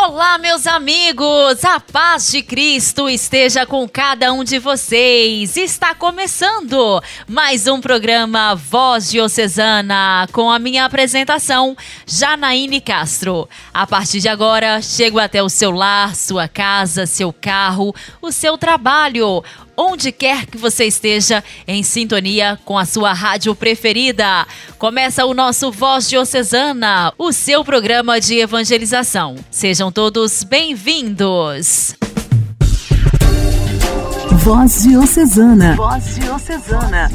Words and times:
Olá, 0.00 0.38
meus 0.38 0.64
amigos! 0.64 1.64
A 1.64 1.80
paz 1.80 2.30
de 2.30 2.40
Cristo 2.40 3.10
esteja 3.10 3.66
com 3.66 3.86
cada 3.88 4.32
um 4.32 4.44
de 4.44 4.56
vocês. 4.60 5.56
Está 5.56 5.92
começando 5.92 7.02
mais 7.26 7.66
um 7.66 7.80
programa 7.80 8.54
Voz 8.54 9.10
Diocesana 9.10 10.28
com 10.30 10.48
a 10.48 10.58
minha 10.60 10.84
apresentação, 10.84 11.76
Janaíne 12.06 12.80
Castro. 12.80 13.48
A 13.74 13.88
partir 13.88 14.20
de 14.20 14.28
agora, 14.28 14.80
chego 14.80 15.18
até 15.18 15.42
o 15.42 15.48
seu 15.48 15.72
lar, 15.72 16.14
sua 16.14 16.46
casa, 16.46 17.04
seu 17.04 17.32
carro, 17.32 17.92
o 18.22 18.30
seu 18.30 18.56
trabalho 18.56 19.42
onde 19.78 20.10
quer 20.10 20.44
que 20.44 20.58
você 20.58 20.86
esteja 20.86 21.42
em 21.66 21.84
sintonia 21.84 22.58
com 22.64 22.76
a 22.76 22.84
sua 22.84 23.12
rádio 23.12 23.54
preferida. 23.54 24.44
Começa 24.76 25.24
o 25.24 25.32
nosso 25.32 25.70
Voz 25.70 26.08
Diocesana, 26.08 27.12
o 27.16 27.32
seu 27.32 27.64
programa 27.64 28.20
de 28.20 28.40
evangelização. 28.40 29.36
Sejam 29.48 29.92
todos 29.92 30.42
bem-vindos. 30.42 31.94
Voz 34.32 34.82
Diocesana. 34.82 35.76
Voz 35.76 36.16
Diocesana. 36.16 37.10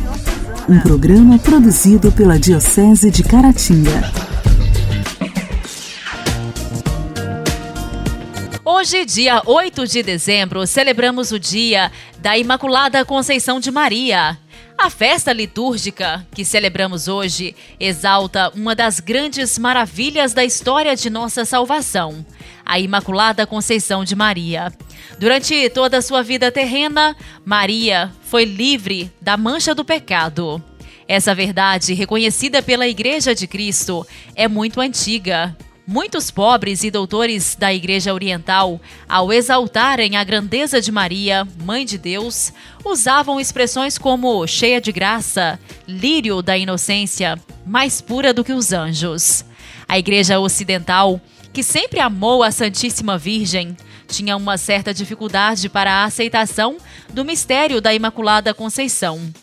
Um 0.69 0.79
programa 0.79 1.37
produzido 1.39 2.11
pela 2.13 2.39
Diocese 2.39 3.11
de 3.11 3.23
Caratinga. 3.23 4.09
Hoje, 8.65 9.03
dia 9.03 9.41
8 9.45 9.85
de 9.85 10.01
dezembro, 10.01 10.65
celebramos 10.65 11.33
o 11.33 11.39
dia 11.39 11.91
da 12.19 12.37
Imaculada 12.37 13.03
Conceição 13.03 13.59
de 13.59 13.69
Maria. 13.69 14.39
A 14.77 14.89
festa 14.89 15.33
litúrgica 15.33 16.25
que 16.33 16.45
celebramos 16.45 17.09
hoje 17.09 17.53
exalta 17.77 18.49
uma 18.55 18.73
das 18.73 19.01
grandes 19.01 19.59
maravilhas 19.59 20.33
da 20.33 20.45
história 20.45 20.95
de 20.95 21.09
nossa 21.09 21.43
salvação, 21.43 22.25
a 22.65 22.79
Imaculada 22.79 23.45
Conceição 23.45 24.05
de 24.05 24.15
Maria. 24.15 24.71
Durante 25.19 25.69
toda 25.69 25.97
a 25.97 26.01
sua 26.01 26.23
vida 26.23 26.49
terrena, 26.49 27.17
Maria 27.43 28.13
foi 28.21 28.45
livre 28.45 29.11
da 29.21 29.35
mancha 29.35 29.75
do 29.75 29.83
pecado. 29.83 30.63
Essa 31.05 31.35
verdade, 31.35 31.93
reconhecida 31.93 32.61
pela 32.63 32.87
Igreja 32.87 33.35
de 33.35 33.45
Cristo, 33.45 34.07
é 34.33 34.47
muito 34.47 34.79
antiga. 34.79 35.53
Muitos 35.85 36.31
pobres 36.31 36.81
e 36.85 36.89
doutores 36.89 37.57
da 37.59 37.73
Igreja 37.73 38.13
Oriental, 38.13 38.79
ao 39.07 39.33
exaltarem 39.33 40.15
a 40.15 40.23
grandeza 40.23 40.79
de 40.79 40.93
Maria, 40.93 41.45
Mãe 41.61 41.85
de 41.85 41.97
Deus, 41.97 42.53
usavam 42.85 43.37
expressões 43.37 43.97
como 43.97 44.47
cheia 44.47 44.79
de 44.79 44.93
graça, 44.93 45.59
lírio 45.85 46.41
da 46.41 46.57
inocência, 46.57 47.37
mais 47.65 47.99
pura 47.99 48.33
do 48.33 48.45
que 48.45 48.53
os 48.53 48.71
anjos. 48.71 49.43
A 49.85 49.99
Igreja 49.99 50.39
Ocidental, 50.39 51.19
que 51.51 51.61
sempre 51.61 51.99
amou 51.99 52.43
a 52.43 52.51
Santíssima 52.51 53.17
Virgem, 53.17 53.75
tinha 54.07 54.37
uma 54.37 54.57
certa 54.57 54.93
dificuldade 54.93 55.67
para 55.67 55.91
a 55.91 56.03
aceitação 56.05 56.77
do 57.11 57.25
mistério 57.25 57.81
da 57.81 57.93
Imaculada 57.93 58.53
Conceição 58.53 59.33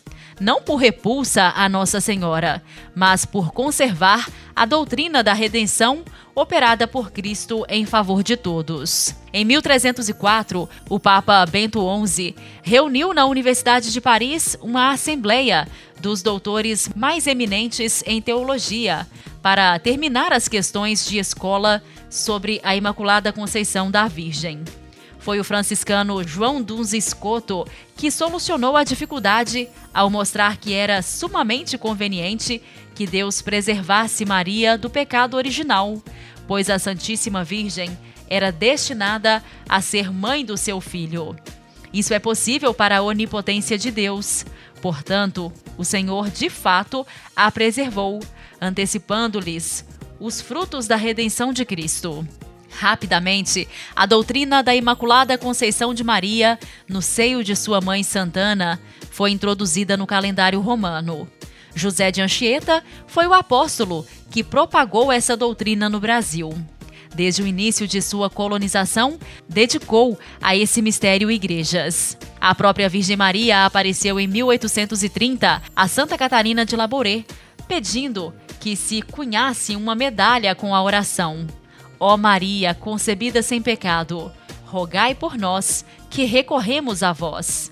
não 0.41 0.59
por 0.59 0.77
repulsa 0.77 1.53
a 1.55 1.69
Nossa 1.69 2.01
Senhora, 2.01 2.63
mas 2.95 3.25
por 3.25 3.51
conservar 3.51 4.27
a 4.55 4.65
doutrina 4.65 5.23
da 5.23 5.33
redenção 5.33 6.03
operada 6.33 6.87
por 6.87 7.11
Cristo 7.11 7.63
em 7.69 7.85
favor 7.85 8.23
de 8.23 8.35
todos. 8.35 9.13
Em 9.31 9.45
1304, 9.45 10.67
o 10.89 10.99
Papa 10.99 11.45
Bento 11.45 11.85
XI 12.07 12.35
reuniu 12.63 13.13
na 13.13 13.27
Universidade 13.27 13.93
de 13.93 14.01
Paris 14.01 14.57
uma 14.61 14.91
assembleia 14.91 15.67
dos 15.99 16.23
doutores 16.23 16.89
mais 16.95 17.27
eminentes 17.27 18.03
em 18.07 18.19
teologia 18.19 19.07
para 19.43 19.77
terminar 19.77 20.33
as 20.33 20.47
questões 20.47 21.05
de 21.05 21.19
escola 21.19 21.83
sobre 22.09 22.59
a 22.63 22.75
Imaculada 22.75 23.31
Conceição 23.31 23.91
da 23.91 24.07
Virgem. 24.07 24.63
Foi 25.21 25.39
o 25.39 25.43
franciscano 25.43 26.27
João 26.27 26.61
Duns 26.61 26.93
Escoto 26.93 27.65
que 27.95 28.09
solucionou 28.09 28.75
a 28.75 28.83
dificuldade 28.83 29.69
ao 29.93 30.09
mostrar 30.09 30.57
que 30.57 30.73
era 30.73 31.01
sumamente 31.03 31.77
conveniente 31.77 32.61
que 32.95 33.05
Deus 33.05 33.39
preservasse 33.39 34.25
Maria 34.25 34.77
do 34.77 34.89
pecado 34.89 35.37
original, 35.37 36.01
pois 36.47 36.71
a 36.71 36.79
Santíssima 36.79 37.43
Virgem 37.43 37.95
era 38.27 38.51
destinada 38.51 39.43
a 39.69 39.79
ser 39.79 40.11
mãe 40.11 40.43
do 40.43 40.57
seu 40.57 40.81
filho. 40.81 41.35
Isso 41.93 42.13
é 42.13 42.19
possível 42.19 42.73
para 42.73 42.97
a 42.97 43.01
onipotência 43.03 43.77
de 43.77 43.91
Deus. 43.91 44.43
Portanto, 44.81 45.53
o 45.77 45.85
Senhor 45.85 46.31
de 46.31 46.49
fato 46.49 47.05
a 47.35 47.51
preservou, 47.51 48.19
antecipando-lhes 48.59 49.85
os 50.19 50.41
frutos 50.41 50.87
da 50.87 50.95
redenção 50.95 51.53
de 51.53 51.63
Cristo. 51.63 52.27
Rapidamente, 52.71 53.67
a 53.95 54.05
doutrina 54.05 54.63
da 54.63 54.73
Imaculada 54.75 55.37
Conceição 55.37 55.93
de 55.93 56.03
Maria, 56.03 56.57
no 56.87 57.01
seio 57.01 57.43
de 57.43 57.55
sua 57.55 57.81
mãe 57.81 58.03
Santana, 58.03 58.79
foi 59.11 59.31
introduzida 59.31 59.97
no 59.97 60.07
calendário 60.07 60.59
romano. 60.61 61.27
José 61.75 62.11
de 62.11 62.21
Anchieta 62.21 62.83
foi 63.07 63.27
o 63.27 63.33
apóstolo 63.33 64.05
que 64.29 64.43
propagou 64.43 65.11
essa 65.11 65.37
doutrina 65.37 65.89
no 65.89 65.99
Brasil. 65.99 66.53
Desde 67.13 67.43
o 67.43 67.47
início 67.47 67.87
de 67.87 68.01
sua 68.01 68.29
colonização, 68.29 69.19
dedicou 69.47 70.17
a 70.41 70.55
esse 70.55 70.81
mistério 70.81 71.29
igrejas. 71.29 72.17
A 72.39 72.55
própria 72.55 72.87
Virgem 72.87 73.17
Maria 73.17 73.65
apareceu 73.65 74.19
em 74.19 74.27
1830 74.27 75.61
a 75.75 75.87
Santa 75.87 76.17
Catarina 76.17 76.65
de 76.65 76.75
Laboré, 76.75 77.25
pedindo 77.67 78.33
que 78.59 78.75
se 78.75 79.01
cunhasse 79.01 79.75
uma 79.75 79.93
medalha 79.93 80.55
com 80.55 80.73
a 80.73 80.81
oração. 80.81 81.45
Ó 82.03 82.17
Maria, 82.17 82.73
concebida 82.73 83.43
sem 83.43 83.61
pecado, 83.61 84.31
rogai 84.65 85.13
por 85.13 85.37
nós 85.37 85.85
que 86.09 86.25
recorremos 86.25 87.03
a 87.03 87.13
vós. 87.13 87.71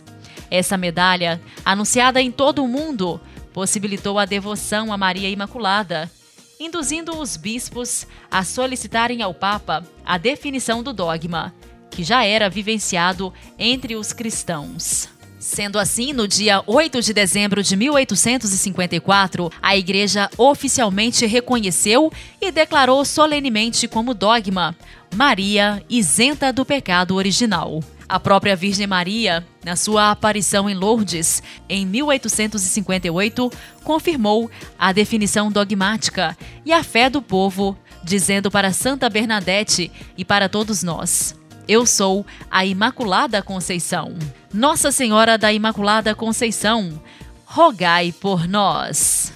Essa 0.51 0.77
medalha, 0.77 1.41
anunciada 1.65 2.21
em 2.21 2.31
todo 2.31 2.63
o 2.63 2.67
mundo, 2.67 3.19
possibilitou 3.51 4.19
a 4.19 4.25
devoção 4.25 4.93
a 4.93 4.97
Maria 4.97 5.27
Imaculada, 5.27 6.11
induzindo 6.59 7.17
os 7.17 7.35
bispos 7.35 8.05
a 8.29 8.43
solicitarem 8.43 9.23
ao 9.23 9.33
Papa 9.33 9.83
a 10.05 10.19
definição 10.19 10.83
do 10.83 10.93
dogma, 10.93 11.51
que 11.89 12.03
já 12.03 12.23
era 12.23 12.51
vivenciado 12.51 13.33
entre 13.57 13.95
os 13.95 14.13
cristãos. 14.13 15.09
Sendo 15.39 15.79
assim, 15.79 16.11
no 16.11 16.27
dia 16.27 16.61
8 16.67 17.01
de 17.01 17.13
dezembro 17.13 17.63
de 17.63 17.73
1854, 17.77 19.49
a 19.61 19.77
Igreja 19.77 20.29
oficialmente 20.37 21.25
reconheceu 21.25 22.11
e 22.41 22.51
declarou 22.51 23.05
solenemente 23.05 23.87
como 23.87 24.13
dogma 24.13 24.75
Maria 25.15 25.81
isenta 25.89 26.51
do 26.51 26.65
pecado 26.65 27.15
original. 27.15 27.81
A 28.07 28.19
própria 28.19 28.53
Virgem 28.53 28.85
Maria, 28.85 29.45
na 29.63 29.77
sua 29.77 30.11
aparição 30.11 30.69
em 30.69 30.75
Lourdes, 30.75 31.41
em 31.69 31.85
1858, 31.85 33.49
confirmou 33.83 34.51
a 34.77 34.91
definição 34.91 35.49
dogmática 35.49 36.37
e 36.65 36.73
a 36.73 36.83
fé 36.83 37.09
do 37.09 37.21
povo, 37.21 37.77
dizendo 38.03 38.51
para 38.51 38.73
Santa 38.73 39.09
Bernadette 39.09 39.89
e 40.17 40.25
para 40.25 40.49
todos 40.49 40.83
nós: 40.83 41.33
Eu 41.65 41.85
sou 41.85 42.25
a 42.51 42.65
Imaculada 42.65 43.41
Conceição. 43.41 44.17
Nossa 44.53 44.91
Senhora 44.91 45.37
da 45.37 45.53
Imaculada 45.53 46.15
Conceição, 46.15 46.99
rogai 47.45 48.11
por 48.11 48.47
nós. 48.47 49.31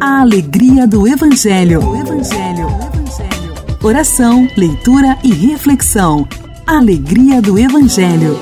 A 0.00 0.22
alegria 0.22 0.86
do 0.86 1.06
Evangelho. 1.06 1.86
O 1.86 1.94
Evangelho. 1.94 2.66
O 2.66 2.86
Evangelho. 2.86 3.76
Oração, 3.82 4.48
leitura 4.56 5.18
e 5.22 5.30
reflexão. 5.30 6.26
Alegria 6.66 7.42
do 7.42 7.58
Evangelho. 7.58 8.40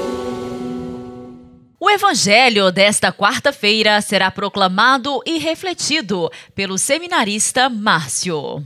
O 1.81 1.91
Evangelho 1.91 2.71
desta 2.71 3.13
quarta-feira 3.13 4.01
será 4.01 4.31
proclamado 4.31 5.21
e 5.27 5.39
refletido 5.39 6.31
pelo 6.55 6.79
seminarista 6.79 7.69
Márcio. 7.69 8.65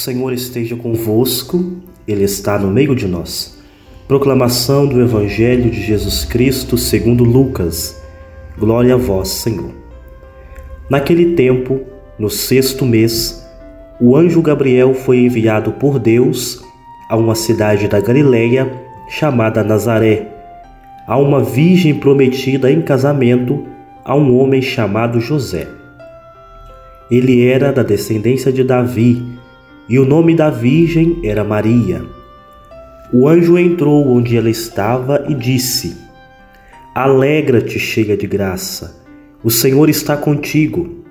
Senhor 0.00 0.32
esteja 0.32 0.74
convosco, 0.76 1.76
Ele 2.08 2.24
está 2.24 2.58
no 2.58 2.70
meio 2.70 2.94
de 2.94 3.06
nós. 3.06 3.58
Proclamação 4.08 4.86
do 4.86 4.98
Evangelho 4.98 5.70
de 5.70 5.82
Jesus 5.82 6.24
Cristo 6.24 6.78
segundo 6.78 7.22
Lucas. 7.22 8.00
Glória 8.58 8.94
a 8.94 8.96
vós, 8.96 9.28
Senhor. 9.28 9.72
Naquele 10.88 11.34
tempo, 11.34 11.80
no 12.18 12.30
sexto 12.30 12.86
mês, 12.86 13.46
o 14.00 14.16
anjo 14.16 14.40
Gabriel 14.40 14.94
foi 14.94 15.18
enviado 15.18 15.72
por 15.72 15.98
Deus 15.98 16.64
a 17.10 17.16
uma 17.16 17.34
cidade 17.34 17.86
da 17.86 18.00
Galileia 18.00 18.72
chamada 19.06 19.62
Nazaré, 19.62 20.26
a 21.06 21.18
uma 21.18 21.44
virgem 21.44 21.94
prometida 21.94 22.72
em 22.72 22.80
casamento 22.80 23.66
a 24.02 24.16
um 24.16 24.38
homem 24.38 24.62
chamado 24.62 25.20
José. 25.20 25.68
Ele 27.10 27.46
era 27.46 27.70
da 27.70 27.82
descendência 27.82 28.50
de 28.50 28.64
Davi 28.64 29.39
e 29.88 29.98
o 29.98 30.04
nome 30.04 30.34
da 30.34 30.50
virgem 30.50 31.20
era 31.24 31.42
Maria. 31.42 32.02
O 33.12 33.28
anjo 33.28 33.58
entrou 33.58 34.06
onde 34.08 34.36
ela 34.36 34.48
estava 34.48 35.24
e 35.28 35.34
disse: 35.34 35.96
Alegra-te, 36.94 37.78
cheia 37.78 38.16
de 38.16 38.26
graça, 38.26 39.04
o 39.42 39.50
Senhor 39.50 39.88
está 39.88 40.16
contigo. 40.16 41.04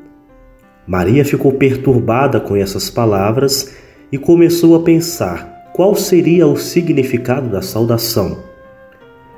Maria 0.88 1.26
ficou 1.26 1.52
perturbada 1.52 2.40
com 2.40 2.56
essas 2.56 2.90
palavras 2.90 3.76
e 4.12 4.18
começou 4.18 4.76
a 4.76 4.80
pensar 4.80 5.72
qual 5.74 5.96
seria 5.96 6.48
o 6.48 6.58
significado 6.58 7.50
da 7.50 7.62
saudação. 7.62 8.40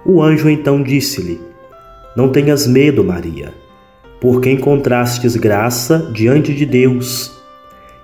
O 0.05 0.21
anjo 0.21 0.49
então 0.49 0.81
disse-lhe: 0.81 1.39
Não 2.15 2.29
tenhas 2.29 2.65
medo, 2.65 3.03
Maria, 3.03 3.53
porque 4.19 4.51
encontrastes 4.51 5.35
graça 5.35 6.11
diante 6.13 6.53
de 6.53 6.65
Deus. 6.65 7.40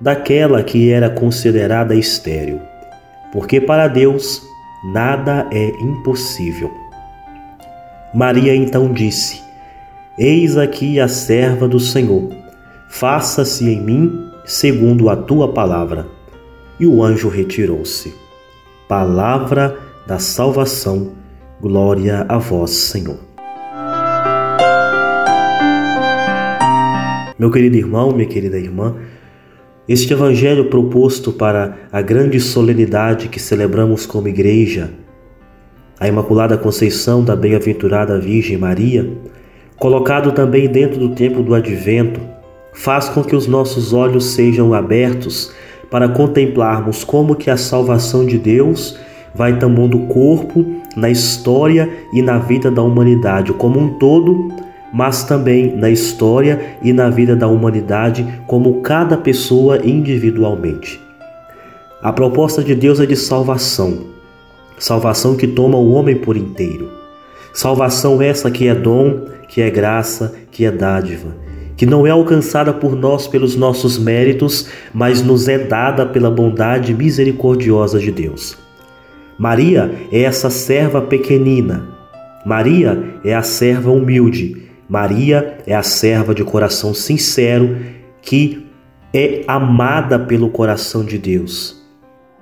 daquela 0.00 0.62
que 0.62 0.90
era 0.90 1.08
considerada 1.08 1.94
estéril, 1.94 2.60
porque 3.32 3.60
para 3.60 3.88
Deus 3.88 4.42
nada 4.92 5.48
é 5.52 5.68
impossível. 5.80 6.70
Maria 8.14 8.54
então 8.54 8.92
disse: 8.92 9.42
Eis 10.18 10.56
aqui 10.56 11.00
a 11.00 11.08
serva 11.08 11.66
do 11.66 11.80
Senhor, 11.80 12.30
faça-se 12.88 13.68
em 13.68 13.80
mim 13.80 14.30
segundo 14.44 15.08
a 15.08 15.16
tua 15.16 15.52
palavra. 15.52 16.06
E 16.78 16.86
o 16.86 17.02
anjo 17.02 17.28
retirou-se. 17.28 18.14
Palavra 18.88 19.78
da 20.06 20.18
salvação, 20.18 21.12
glória 21.60 22.26
a 22.28 22.36
vós, 22.36 22.70
Senhor. 22.70 23.18
Meu 27.38 27.50
querido 27.50 27.76
irmão, 27.76 28.12
minha 28.12 28.28
querida 28.28 28.58
irmã, 28.58 28.96
este 29.88 30.12
evangelho 30.12 30.66
proposto 30.66 31.30
para 31.30 31.76
a 31.92 32.00
grande 32.00 32.40
solenidade 32.40 33.28
que 33.28 33.38
celebramos 33.38 34.06
como 34.06 34.28
igreja, 34.28 34.90
a 36.00 36.08
Imaculada 36.08 36.56
Conceição 36.56 37.22
da 37.22 37.36
Bem-aventurada 37.36 38.18
Virgem 38.18 38.56
Maria, 38.56 39.10
colocado 39.76 40.32
também 40.32 40.68
dentro 40.68 40.98
do 40.98 41.10
tempo 41.10 41.42
do 41.42 41.54
advento, 41.54 42.20
faz 42.72 43.08
com 43.10 43.22
que 43.22 43.36
os 43.36 43.46
nossos 43.46 43.92
olhos 43.92 44.24
sejam 44.26 44.72
abertos 44.72 45.52
para 45.90 46.08
contemplarmos 46.08 47.04
como 47.04 47.36
que 47.36 47.50
a 47.50 47.56
salvação 47.56 48.24
de 48.24 48.38
Deus 48.38 48.98
vai 49.34 49.58
tomando 49.58 49.98
corpo 50.06 50.64
na 50.96 51.10
história 51.10 51.90
e 52.12 52.22
na 52.22 52.38
vida 52.38 52.70
da 52.70 52.82
humanidade 52.82 53.52
como 53.52 53.78
um 53.78 53.98
todo 53.98 54.48
mas 54.94 55.24
também 55.24 55.76
na 55.76 55.90
história 55.90 56.78
e 56.80 56.92
na 56.92 57.10
vida 57.10 57.34
da 57.34 57.48
humanidade 57.48 58.24
como 58.46 58.80
cada 58.80 59.16
pessoa 59.16 59.84
individualmente. 59.84 61.00
A 62.00 62.12
proposta 62.12 62.62
de 62.62 62.76
Deus 62.76 63.00
é 63.00 63.06
de 63.06 63.16
salvação, 63.16 64.04
salvação 64.78 65.36
que 65.36 65.48
toma 65.48 65.76
o 65.76 65.90
homem 65.94 66.14
por 66.14 66.36
inteiro. 66.36 66.92
Salvação 67.52 68.22
essa 68.22 68.52
que 68.52 68.68
é 68.68 68.74
dom, 68.74 69.22
que 69.48 69.60
é 69.60 69.68
graça, 69.68 70.32
que 70.52 70.64
é 70.64 70.70
dádiva, 70.70 71.34
que 71.76 71.86
não 71.86 72.06
é 72.06 72.10
alcançada 72.10 72.72
por 72.72 72.94
nós 72.94 73.26
pelos 73.26 73.56
nossos 73.56 73.98
méritos, 73.98 74.68
mas 74.92 75.20
nos 75.22 75.48
é 75.48 75.58
dada 75.58 76.06
pela 76.06 76.30
bondade 76.30 76.94
misericordiosa 76.94 77.98
de 77.98 78.12
Deus. 78.12 78.56
Maria 79.36 79.92
é 80.12 80.22
essa 80.22 80.50
serva 80.50 81.02
pequenina. 81.02 81.88
Maria 82.46 83.16
é 83.24 83.34
a 83.34 83.42
serva 83.42 83.90
humilde 83.90 84.63
Maria 84.88 85.58
é 85.66 85.74
a 85.74 85.82
serva 85.82 86.34
de 86.34 86.44
coração 86.44 86.92
sincero 86.92 87.76
que 88.20 88.66
é 89.12 89.42
amada 89.46 90.18
pelo 90.18 90.50
coração 90.50 91.04
de 91.04 91.18
Deus, 91.18 91.82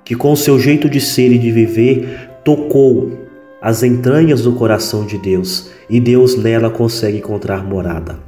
que 0.05 0.15
com 0.15 0.35
seu 0.35 0.59
jeito 0.59 0.89
de 0.89 1.01
ser 1.01 1.31
e 1.31 1.39
de 1.39 1.51
viver 1.51 2.31
tocou 2.45 3.13
as 3.61 3.83
entranhas 3.83 4.43
do 4.43 4.53
coração 4.53 5.07
de 5.07 5.19
Deus 5.19 5.71
e 5.89 6.01
Deus 6.01 6.37
nela 6.37 6.71
consegue 6.71 7.19
encontrar 7.19 7.63
morada. 7.63 8.19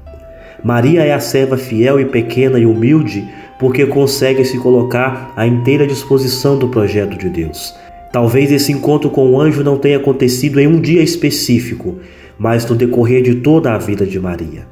Maria 0.63 1.03
é 1.03 1.13
a 1.13 1.21
serva 1.21 1.57
fiel 1.57 1.99
e 1.99 2.05
pequena 2.05 2.59
e 2.59 2.65
humilde 2.65 3.29
porque 3.59 3.87
consegue 3.87 4.45
se 4.45 4.59
colocar 4.59 5.33
à 5.37 5.47
inteira 5.47 5.87
disposição 5.87 6.59
do 6.59 6.69
projeto 6.69 7.19
de 7.19 7.29
Deus. 7.29 7.75
Talvez 8.13 8.53
esse 8.53 8.71
encontro 8.71 9.11
com 9.11 9.33
o 9.33 9.41
anjo 9.41 9.65
não 9.65 9.77
tenha 9.77 9.97
acontecido 9.97 10.61
em 10.61 10.69
um 10.69 10.81
dia 10.81 11.03
específico, 11.03 11.99
mas 12.39 12.69
no 12.69 12.75
decorrer 12.77 13.23
de 13.23 13.37
toda 13.37 13.75
a 13.75 13.79
vida 13.79 14.05
de 14.07 14.19
Maria. 14.19 14.67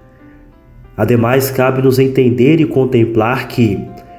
Ademais, 0.96 1.50
cabe-nos 1.50 1.98
entender 1.98 2.60
e 2.60 2.66
contemplar 2.66 3.48
que 3.48 3.78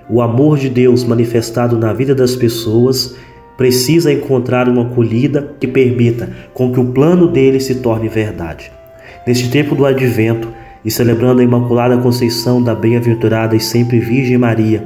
o 0.09 0.21
amor 0.21 0.57
de 0.57 0.69
Deus 0.69 1.03
manifestado 1.03 1.77
na 1.77 1.93
vida 1.93 2.13
das 2.13 2.35
pessoas 2.35 3.15
precisa 3.57 4.11
encontrar 4.11 4.67
uma 4.67 4.83
acolhida 4.83 5.55
que 5.59 5.67
permita 5.67 6.29
com 6.53 6.71
que 6.71 6.79
o 6.79 6.85
plano 6.91 7.27
dele 7.27 7.59
se 7.59 7.75
torne 7.75 8.09
verdade. 8.09 8.71
Neste 9.25 9.49
tempo 9.49 9.75
do 9.75 9.85
advento, 9.85 10.49
e 10.85 10.91
celebrando 10.91 11.41
a 11.41 11.43
Imaculada 11.43 11.97
Conceição 11.97 12.61
da 12.61 12.75
Bem-aventurada 12.75 13.55
e 13.55 13.59
sempre 13.59 13.99
Virgem 13.99 14.37
Maria, 14.37 14.83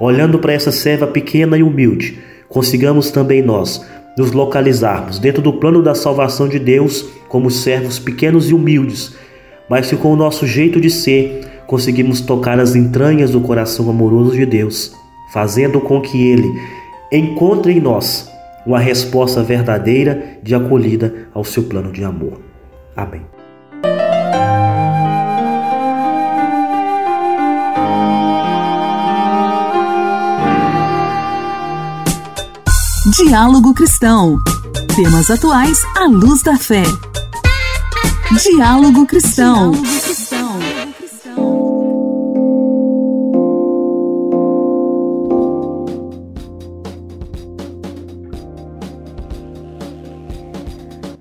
olhando 0.00 0.38
para 0.38 0.52
essa 0.52 0.72
serva 0.72 1.06
pequena 1.06 1.58
e 1.58 1.62
humilde, 1.62 2.18
consigamos 2.48 3.10
também 3.10 3.42
nós 3.42 3.84
nos 4.16 4.32
localizarmos 4.32 5.18
dentro 5.18 5.42
do 5.42 5.52
plano 5.52 5.82
da 5.82 5.94
salvação 5.94 6.48
de 6.48 6.58
Deus 6.58 7.04
como 7.28 7.50
servos 7.50 7.98
pequenos 7.98 8.50
e 8.50 8.54
humildes, 8.54 9.14
mas 9.68 9.88
que 9.88 9.96
com 9.96 10.12
o 10.12 10.16
nosso 10.16 10.46
jeito 10.46 10.80
de 10.80 10.90
ser 10.90 11.44
conseguimos 11.66 12.20
tocar 12.20 12.60
as 12.60 12.74
entranhas 12.76 13.30
do 13.30 13.40
coração 13.40 13.90
amoroso 13.90 14.32
de 14.32 14.46
Deus, 14.46 14.94
fazendo 15.32 15.80
com 15.80 16.00
que 16.00 16.28
Ele 16.28 16.48
encontre 17.10 17.72
em 17.72 17.80
nós 17.80 18.30
uma 18.66 18.78
resposta 18.78 19.42
verdadeira 19.42 20.38
de 20.42 20.54
acolhida 20.54 21.28
ao 21.34 21.44
seu 21.44 21.64
plano 21.64 21.92
de 21.92 22.04
amor. 22.04 22.40
Amém. 22.96 23.33
Diálogo 33.16 33.72
Cristão. 33.74 34.40
Temas 34.96 35.30
atuais 35.30 35.78
à 35.94 36.06
luz 36.06 36.42
da 36.42 36.56
fé. 36.56 36.82
Diálogo 38.42 39.06
Cristão. 39.06 39.70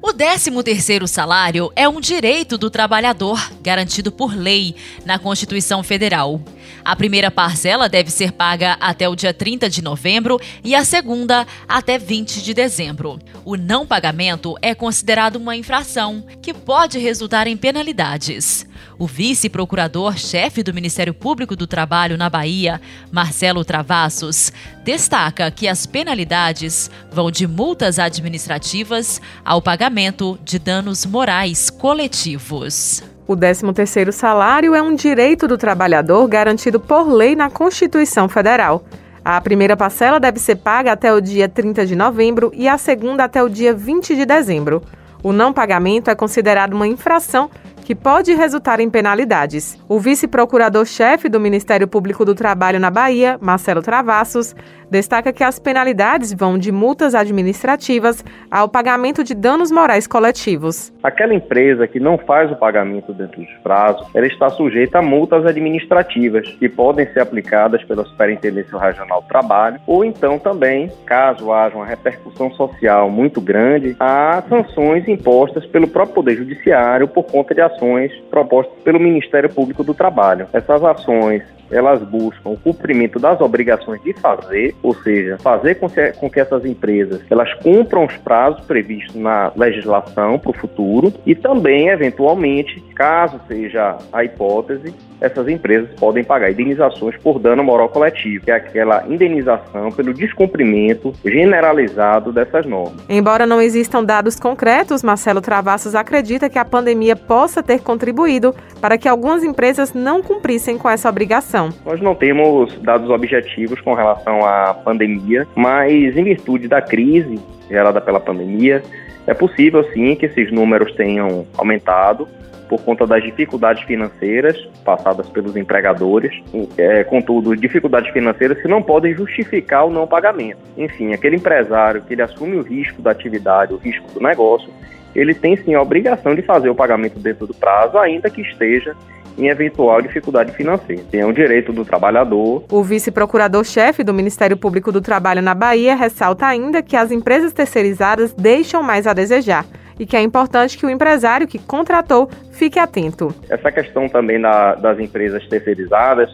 O 0.01 0.11
13º 0.11 1.05
salário 1.05 1.71
é 1.75 1.87
um 1.87 2.01
direito 2.01 2.57
do 2.57 2.71
trabalhador 2.71 3.39
garantido 3.61 4.11
por 4.11 4.35
lei 4.35 4.75
na 5.05 5.19
Constituição 5.19 5.83
Federal. 5.83 6.41
A 6.85 6.95
primeira 6.97 7.31
parcela 7.31 7.87
deve 7.87 8.11
ser 8.11 8.33
paga 8.33 8.77
até 8.79 9.07
o 9.07 9.15
dia 9.15 9.33
30 9.33 9.69
de 9.69 9.81
novembro 9.81 10.39
e 10.63 10.75
a 10.75 10.83
segunda 10.83 11.47
até 11.67 11.97
20 11.97 12.41
de 12.41 12.53
dezembro. 12.53 13.19
O 13.45 13.55
não 13.55 13.87
pagamento 13.87 14.57
é 14.61 14.75
considerado 14.75 15.37
uma 15.37 15.55
infração, 15.55 16.25
que 16.41 16.53
pode 16.53 16.99
resultar 16.99 17.47
em 17.47 17.55
penalidades. 17.55 18.65
O 18.99 19.07
vice-procurador-chefe 19.07 20.61
do 20.61 20.73
Ministério 20.73 21.13
Público 21.13 21.55
do 21.55 21.65
Trabalho 21.65 22.17
na 22.17 22.29
Bahia, 22.29 22.81
Marcelo 23.11 23.63
Travassos, 23.63 24.51
destaca 24.83 25.49
que 25.49 25.69
as 25.69 25.85
penalidades 25.85 26.91
vão 27.11 27.31
de 27.31 27.47
multas 27.47 27.97
administrativas 27.97 29.21
ao 29.43 29.61
pagamento 29.61 30.37
de 30.43 30.59
danos 30.59 31.05
morais 31.05 31.69
coletivos. 31.69 33.01
O 33.25 33.37
13º 33.37 34.11
salário 34.11 34.75
é 34.75 34.81
um 34.81 34.93
direito 34.93 35.47
do 35.47 35.57
trabalhador 35.57 36.27
garantido 36.27 36.77
por 36.77 37.07
lei 37.07 37.37
na 37.37 37.49
Constituição 37.49 38.27
Federal. 38.27 38.83
A 39.23 39.39
primeira 39.39 39.77
parcela 39.77 40.19
deve 40.19 40.39
ser 40.39 40.57
paga 40.57 40.91
até 40.91 41.13
o 41.13 41.21
dia 41.21 41.47
30 41.47 41.85
de 41.85 41.95
novembro 41.95 42.51
e 42.53 42.67
a 42.67 42.77
segunda 42.77 43.23
até 43.23 43.41
o 43.41 43.47
dia 43.47 43.73
20 43.73 44.13
de 44.13 44.25
dezembro. 44.25 44.81
O 45.23 45.31
não 45.31 45.53
pagamento 45.53 46.11
é 46.11 46.15
considerado 46.15 46.73
uma 46.73 46.85
infração 46.85 47.49
que 47.83 47.95
pode 47.95 48.33
resultar 48.33 48.79
em 48.79 48.89
penalidades. 48.89 49.77
O 49.87 49.99
vice-procurador-chefe 49.99 51.29
do 51.29 51.39
Ministério 51.39 51.87
Público 51.87 52.25
do 52.25 52.35
Trabalho 52.35 52.79
na 52.79 52.89
Bahia, 52.89 53.37
Marcelo 53.41 53.81
Travassos, 53.81 54.55
destaca 54.89 55.33
que 55.33 55.43
as 55.43 55.57
penalidades 55.57 56.31
vão 56.31 56.57
de 56.57 56.71
multas 56.71 57.15
administrativas 57.15 58.23
ao 58.49 58.69
pagamento 58.69 59.23
de 59.23 59.33
danos 59.33 59.71
morais 59.71 60.05
coletivos. 60.05 60.93
Aquela 61.01 61.33
empresa 61.33 61.87
que 61.87 61.99
não 61.99 62.17
faz 62.17 62.51
o 62.51 62.55
pagamento 62.55 63.11
dentro 63.11 63.41
dos 63.41 63.51
prazos, 63.63 64.07
ela 64.13 64.27
está 64.27 64.49
sujeita 64.51 64.99
a 64.99 65.01
multas 65.01 65.45
administrativas 65.45 66.47
que 66.47 66.69
podem 66.69 67.11
ser 67.11 67.21
aplicadas 67.21 67.83
pela 67.83 68.05
Superintendência 68.05 68.77
Regional 68.77 69.21
do 69.21 69.27
Trabalho 69.27 69.79
ou 69.87 70.05
então 70.05 70.37
também, 70.37 70.91
caso 71.05 71.51
haja 71.51 71.75
uma 71.75 71.85
repercussão 71.85 72.51
social 72.51 73.09
muito 73.09 73.41
grande, 73.41 73.95
a 73.99 74.43
sanções 74.47 75.07
impostas 75.13 75.65
pelo 75.65 75.87
próprio 75.87 76.15
Poder 76.15 76.35
Judiciário 76.37 77.07
por 77.07 77.23
conta 77.23 77.53
de 77.53 77.61
ações 77.61 78.11
propostas 78.29 78.73
pelo 78.83 78.99
Ministério 78.99 79.49
Público 79.49 79.83
do 79.83 79.93
Trabalho. 79.93 80.47
Essas 80.53 80.83
ações 80.83 81.43
elas 81.71 82.01
buscam 82.03 82.51
o 82.51 82.57
cumprimento 82.57 83.19
das 83.19 83.41
obrigações 83.41 84.01
de 84.03 84.13
fazer, 84.13 84.75
ou 84.83 84.93
seja, 84.93 85.37
fazer 85.39 85.75
com 85.75 85.89
que, 86.29 86.39
essas 86.39 86.65
empresas 86.65 87.21
elas 87.29 87.51
cumpram 87.55 88.05
os 88.05 88.15
prazos 88.17 88.63
previstos 88.65 89.15
na 89.15 89.51
legislação 89.55 90.37
para 90.37 90.51
o 90.51 90.53
futuro 90.53 91.13
e 91.25 91.33
também, 91.33 91.89
eventualmente, 91.89 92.79
caso 92.95 93.39
seja 93.47 93.97
a 94.11 94.23
hipótese, 94.23 94.93
essas 95.23 95.47
empresas 95.47 95.89
podem 95.97 96.21
pagar 96.21 96.51
indenizações 96.51 97.15
por 97.17 97.39
dano 97.39 97.63
moral 97.63 97.87
coletivo, 97.87 98.43
que 98.43 98.51
é 98.51 98.55
aquela 98.55 99.05
indenização 99.07 99.89
pelo 99.89 100.13
descumprimento 100.13 101.13
generalizado 101.23 102.33
dessas 102.33 102.65
normas. 102.65 103.01
Embora 103.07 103.45
não 103.45 103.61
existam 103.61 104.03
dados 104.03 104.37
concretos, 104.37 105.01
Marcelo 105.01 105.39
Travassos 105.39 105.95
acredita 105.95 106.49
que 106.49 106.59
a 106.59 106.65
pandemia 106.65 107.15
possa 107.15 107.63
ter 107.63 107.79
contribuído 107.81 108.53
para 108.81 108.97
que 108.97 109.07
algumas 109.07 109.45
empresas 109.45 109.93
não 109.93 110.21
cumprissem 110.21 110.77
com 110.77 110.89
essa 110.89 111.09
obrigação. 111.09 111.69
Nós 111.85 112.01
não 112.01 112.13
temos 112.13 112.77
dados 112.81 113.09
objetivos 113.09 113.79
com 113.79 113.93
relação 113.93 114.45
à 114.45 114.73
pandemia, 114.73 115.47
mas 115.55 116.17
em 116.17 116.23
virtude 116.23 116.67
da 116.67 116.81
crise 116.81 117.39
gerada 117.69 118.01
pela 118.01 118.19
pandemia, 118.19 118.83
é 119.25 119.33
possível 119.33 119.83
sim 119.93 120.15
que 120.15 120.25
esses 120.25 120.51
números 120.51 120.93
tenham 120.95 121.47
aumentado 121.57 122.27
por 122.67 122.81
conta 122.81 123.05
das 123.05 123.23
dificuldades 123.23 123.83
financeiras 123.83 124.57
passadas 124.83 125.29
pelos 125.29 125.55
empregadores. 125.55 126.33
É, 126.77 127.03
contudo, 127.03 127.55
dificuldades 127.55 128.11
financeiras 128.11 128.61
que 128.61 128.67
não 128.67 128.81
podem 128.81 129.13
justificar 129.13 129.85
o 129.85 129.91
não 129.91 130.07
pagamento. 130.07 130.59
Enfim, 130.77 131.13
aquele 131.13 131.35
empresário 131.35 132.01
que 132.01 132.13
ele 132.13 132.21
assume 132.21 132.57
o 132.57 132.61
risco 132.61 133.01
da 133.01 133.11
atividade, 133.11 133.73
o 133.73 133.77
risco 133.77 134.07
do 134.13 134.21
negócio, 134.21 134.69
ele 135.15 135.33
tem 135.33 135.55
sim 135.57 135.75
a 135.75 135.81
obrigação 135.81 136.33
de 136.35 136.41
fazer 136.41 136.69
o 136.69 136.75
pagamento 136.75 137.19
dentro 137.19 137.45
do 137.45 137.53
prazo, 137.53 137.97
ainda 137.97 138.29
que 138.29 138.41
esteja 138.41 138.95
em 139.37 139.47
eventual 139.47 140.01
dificuldade 140.01 140.51
financeira. 140.53 141.03
Tem 141.09 141.23
um 141.25 141.33
direito 141.33 141.73
do 141.73 141.83
trabalhador. 141.83 142.63
O 142.71 142.83
vice-procurador-chefe 142.83 144.03
do 144.03 144.13
Ministério 144.13 144.55
Público 144.55 144.91
do 144.91 145.01
Trabalho 145.01 145.41
na 145.41 145.55
Bahia 145.55 145.95
ressalta 145.95 146.45
ainda 146.45 146.81
que 146.81 146.95
as 146.95 147.11
empresas 147.11 147.51
terceirizadas 147.51 148.33
deixam 148.33 148.83
mais 148.83 149.07
a 149.07 149.13
desejar 149.13 149.65
e 149.99 150.05
que 150.05 150.15
é 150.15 150.21
importante 150.21 150.77
que 150.77 150.85
o 150.85 150.89
empresário 150.89 151.47
que 151.47 151.59
contratou 151.59 152.29
fique 152.51 152.79
atento. 152.79 153.33
Essa 153.49 153.71
questão 153.71 154.07
também 154.09 154.39
da, 154.39 154.75
das 154.75 154.99
empresas 154.99 155.45
terceirizadas, 155.47 156.29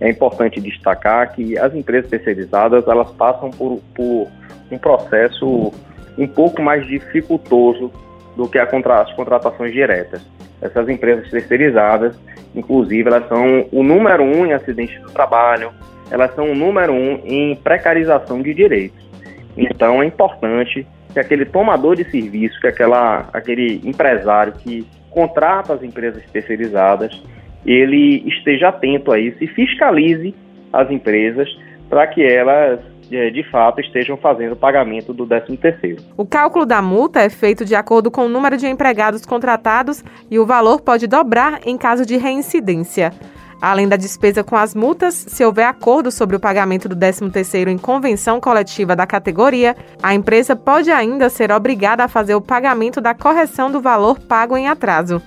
é 0.00 0.10
importante 0.10 0.60
destacar 0.60 1.32
que 1.32 1.56
as 1.56 1.74
empresas 1.74 2.10
terceirizadas 2.10 2.88
elas 2.88 3.10
passam 3.12 3.50
por, 3.50 3.80
por 3.94 4.28
um 4.70 4.78
processo 4.78 5.72
um 6.18 6.26
pouco 6.26 6.60
mais 6.60 6.86
dificultoso 6.86 7.90
do 8.36 8.48
que 8.48 8.64
contra, 8.66 9.00
as 9.00 9.12
contratações 9.12 9.72
diretas. 9.72 10.20
Essas 10.60 10.88
empresas 10.88 11.30
terceirizadas, 11.30 12.16
inclusive, 12.54 13.08
elas 13.08 13.28
são 13.28 13.66
o 13.70 13.82
número 13.82 14.22
um 14.22 14.46
em 14.46 14.52
acidentes 14.52 15.00
do 15.02 15.10
trabalho, 15.10 15.72
elas 16.10 16.34
são 16.34 16.50
o 16.50 16.54
número 16.54 16.92
um 16.92 17.20
em 17.24 17.54
precarização 17.56 18.42
de 18.42 18.52
direitos. 18.52 19.02
Então, 19.56 20.02
é 20.02 20.06
importante 20.06 20.86
que 21.12 21.20
aquele 21.20 21.44
tomador 21.44 21.96
de 21.96 22.04
serviço, 22.10 22.60
que 22.60 22.66
aquela, 22.66 23.28
aquele 23.32 23.80
empresário 23.84 24.54
que 24.54 24.86
contrata 25.10 25.74
as 25.74 25.82
empresas 25.82 26.22
terceirizadas, 26.32 27.22
ele 27.64 28.24
esteja 28.26 28.68
atento 28.68 29.12
a 29.12 29.18
isso 29.18 29.36
e 29.42 29.46
fiscalize 29.46 30.34
as 30.72 30.90
empresas 30.90 31.48
para 31.88 32.06
que 32.06 32.22
elas 32.22 32.80
é, 33.10 33.28
de 33.30 33.42
fato 33.50 33.80
estejam 33.80 34.16
fazendo 34.16 34.52
o 34.52 34.56
pagamento 34.56 35.12
do 35.12 35.26
13º. 35.26 36.00
O 36.16 36.24
cálculo 36.24 36.64
da 36.64 36.80
multa 36.80 37.20
é 37.20 37.28
feito 37.28 37.64
de 37.64 37.74
acordo 37.74 38.10
com 38.10 38.24
o 38.24 38.28
número 38.28 38.56
de 38.56 38.66
empregados 38.66 39.26
contratados 39.26 40.02
e 40.30 40.38
o 40.38 40.46
valor 40.46 40.80
pode 40.80 41.06
dobrar 41.06 41.60
em 41.66 41.76
caso 41.76 42.06
de 42.06 42.16
reincidência. 42.16 43.12
Além 43.62 43.86
da 43.86 43.94
despesa 43.94 44.42
com 44.42 44.56
as 44.56 44.74
multas, 44.74 45.24
se 45.28 45.44
houver 45.44 45.64
acordo 45.64 46.10
sobre 46.10 46.34
o 46.34 46.40
pagamento 46.40 46.88
do 46.88 46.96
13º 46.96 47.68
em 47.68 47.78
convenção 47.78 48.40
coletiva 48.40 48.96
da 48.96 49.06
categoria, 49.06 49.76
a 50.02 50.12
empresa 50.12 50.56
pode 50.56 50.90
ainda 50.90 51.28
ser 51.28 51.52
obrigada 51.52 52.02
a 52.02 52.08
fazer 52.08 52.34
o 52.34 52.40
pagamento 52.40 53.00
da 53.00 53.14
correção 53.14 53.70
do 53.70 53.80
valor 53.80 54.18
pago 54.18 54.56
em 54.56 54.66
atraso. 54.66 55.22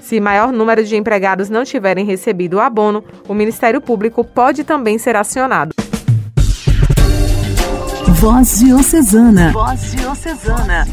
Se 0.00 0.20
maior 0.20 0.52
número 0.52 0.84
de 0.84 0.96
empregados 0.96 1.50
não 1.50 1.64
tiverem 1.64 2.06
recebido 2.06 2.58
o 2.58 2.60
abono, 2.60 3.02
o 3.26 3.34
Ministério 3.34 3.80
Público 3.80 4.22
pode 4.22 4.62
também 4.62 4.96
ser 4.96 5.16
acionado. 5.16 5.74
Voz 8.20 8.60
Diocesana. 8.60 9.50
Voz 9.50 9.96
Diocesana. 9.96 10.86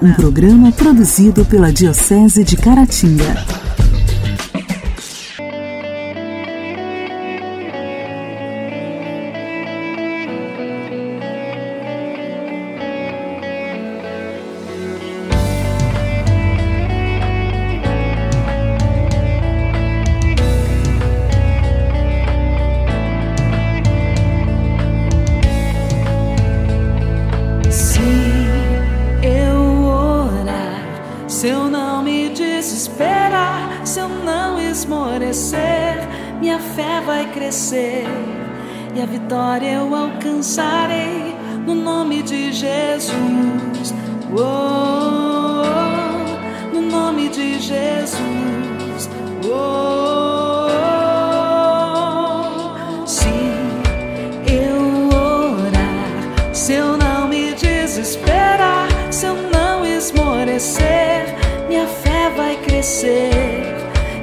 Um 0.00 0.14
programa 0.14 0.72
produzido 0.72 1.44
pela 1.44 1.70
Diocese 1.70 2.42
de 2.42 2.56
Caratinga. 2.56 3.61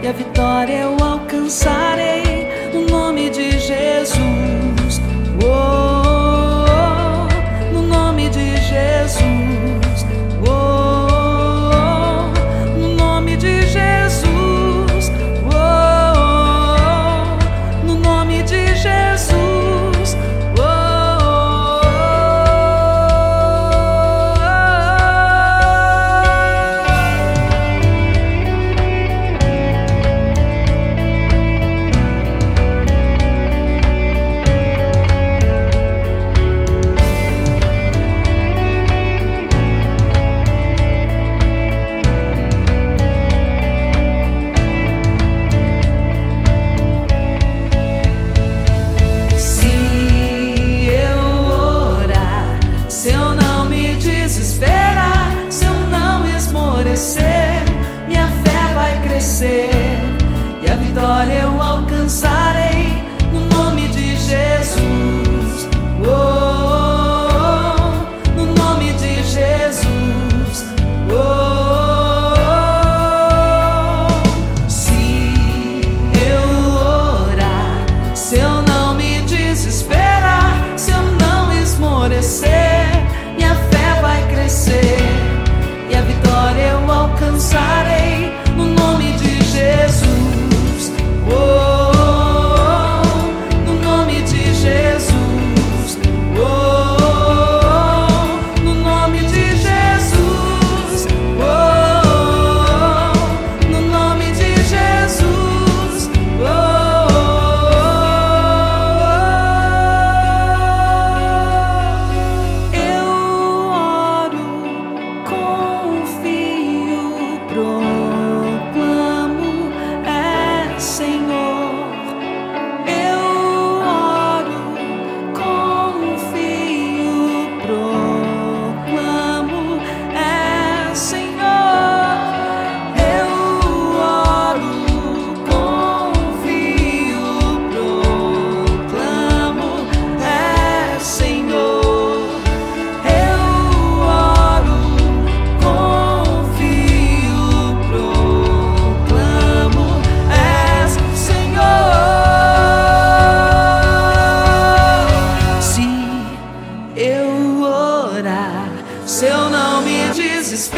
A 0.09 0.11
vitória 0.11 0.73
eu 0.73 0.97
alcançarei 1.03 2.38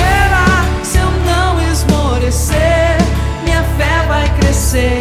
desesperar, 0.01 0.65
se 0.83 0.97
eu 0.97 1.11
não 1.25 1.61
esmorecer, 1.71 2.97
minha 3.43 3.63
fé 3.77 4.07
vai 4.07 4.27
crescer 4.39 5.00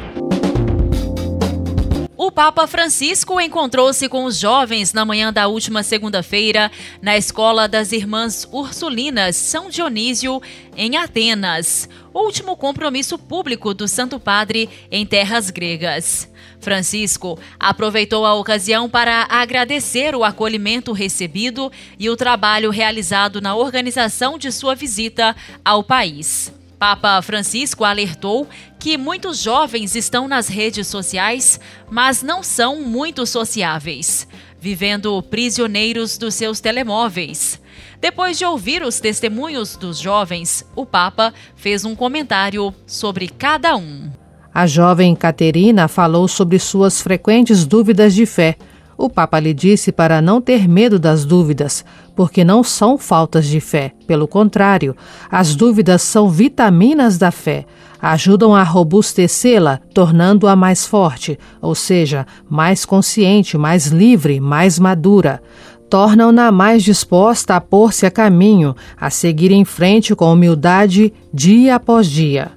O 2.31 2.33
Papa 2.33 2.65
Francisco 2.65 3.41
encontrou-se 3.41 4.07
com 4.07 4.23
os 4.23 4.39
jovens 4.39 4.93
na 4.93 5.03
manhã 5.03 5.33
da 5.33 5.49
última 5.49 5.83
segunda-feira 5.83 6.71
na 7.01 7.17
Escola 7.17 7.67
das 7.67 7.91
Irmãs 7.91 8.47
Ursulinas 8.49 9.35
São 9.35 9.69
Dionísio, 9.69 10.41
em 10.77 10.95
Atenas, 10.95 11.89
último 12.13 12.55
compromisso 12.55 13.19
público 13.19 13.73
do 13.73 13.85
Santo 13.85 14.17
Padre 14.17 14.69
em 14.89 15.05
terras 15.05 15.49
gregas. 15.49 16.31
Francisco 16.61 17.37
aproveitou 17.59 18.25
a 18.25 18.33
ocasião 18.33 18.89
para 18.89 19.27
agradecer 19.29 20.15
o 20.15 20.23
acolhimento 20.23 20.93
recebido 20.93 21.69
e 21.99 22.09
o 22.09 22.15
trabalho 22.15 22.69
realizado 22.69 23.41
na 23.41 23.55
organização 23.55 24.37
de 24.37 24.53
sua 24.53 24.73
visita 24.73 25.35
ao 25.65 25.83
país. 25.83 26.60
Papa 26.81 27.21
Francisco 27.21 27.83
alertou 27.83 28.47
que 28.79 28.97
muitos 28.97 29.37
jovens 29.37 29.95
estão 29.95 30.27
nas 30.27 30.47
redes 30.47 30.87
sociais, 30.87 31.59
mas 31.91 32.23
não 32.23 32.41
são 32.41 32.81
muito 32.81 33.23
sociáveis, 33.27 34.27
vivendo 34.59 35.21
prisioneiros 35.21 36.17
dos 36.17 36.33
seus 36.33 36.59
telemóveis. 36.59 37.61
Depois 37.99 38.35
de 38.35 38.45
ouvir 38.45 38.81
os 38.81 38.99
testemunhos 38.99 39.75
dos 39.75 39.99
jovens, 39.99 40.65
o 40.75 40.83
Papa 40.83 41.31
fez 41.55 41.85
um 41.85 41.95
comentário 41.95 42.73
sobre 42.87 43.27
cada 43.27 43.75
um. 43.75 44.09
A 44.51 44.65
jovem 44.65 45.15
Caterina 45.15 45.87
falou 45.87 46.27
sobre 46.27 46.57
suas 46.57 46.99
frequentes 46.99 47.63
dúvidas 47.63 48.15
de 48.15 48.25
fé. 48.25 48.57
O 49.01 49.09
Papa 49.09 49.39
lhe 49.39 49.51
disse 49.51 49.91
para 49.91 50.21
não 50.21 50.39
ter 50.39 50.67
medo 50.67 50.99
das 50.99 51.25
dúvidas, 51.25 51.83
porque 52.15 52.43
não 52.43 52.63
são 52.63 52.99
faltas 52.99 53.47
de 53.47 53.59
fé. 53.59 53.93
Pelo 54.05 54.27
contrário, 54.27 54.95
as 55.27 55.55
dúvidas 55.55 56.03
são 56.03 56.29
vitaminas 56.29 57.17
da 57.17 57.31
fé. 57.31 57.65
Ajudam 57.99 58.55
a 58.55 58.61
robustecê-la, 58.61 59.79
tornando-a 59.91 60.55
mais 60.55 60.85
forte, 60.85 61.39
ou 61.59 61.73
seja, 61.73 62.27
mais 62.47 62.85
consciente, 62.85 63.57
mais 63.57 63.87
livre, 63.87 64.39
mais 64.39 64.77
madura 64.77 65.41
tornam-na 65.89 66.53
mais 66.53 66.83
disposta 66.83 67.55
a 67.55 67.59
pôr-se 67.59 68.05
a 68.05 68.11
caminho, 68.11 68.73
a 68.95 69.09
seguir 69.09 69.51
em 69.51 69.65
frente 69.65 70.15
com 70.15 70.31
humildade 70.31 71.11
dia 71.33 71.75
após 71.75 72.07
dia. 72.07 72.51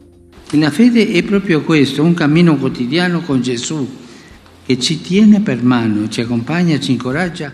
La 0.53 0.71
fede 0.71 1.11
è 1.11 1.23
proprio 1.23 1.63
questo, 1.63 2.05
un 2.05 2.15
cammino 2.15 2.57
quotidiano 2.57 3.23
con 3.23 3.43
Gesù 3.43 4.04
che 4.67 4.79
ci 4.79 5.01
tiene 5.01 5.41
per 5.41 5.63
mano, 5.63 6.09
ci 6.09 6.21
accompagna, 6.21 6.79
ci 6.79 6.93
incoraggia. 6.93 7.53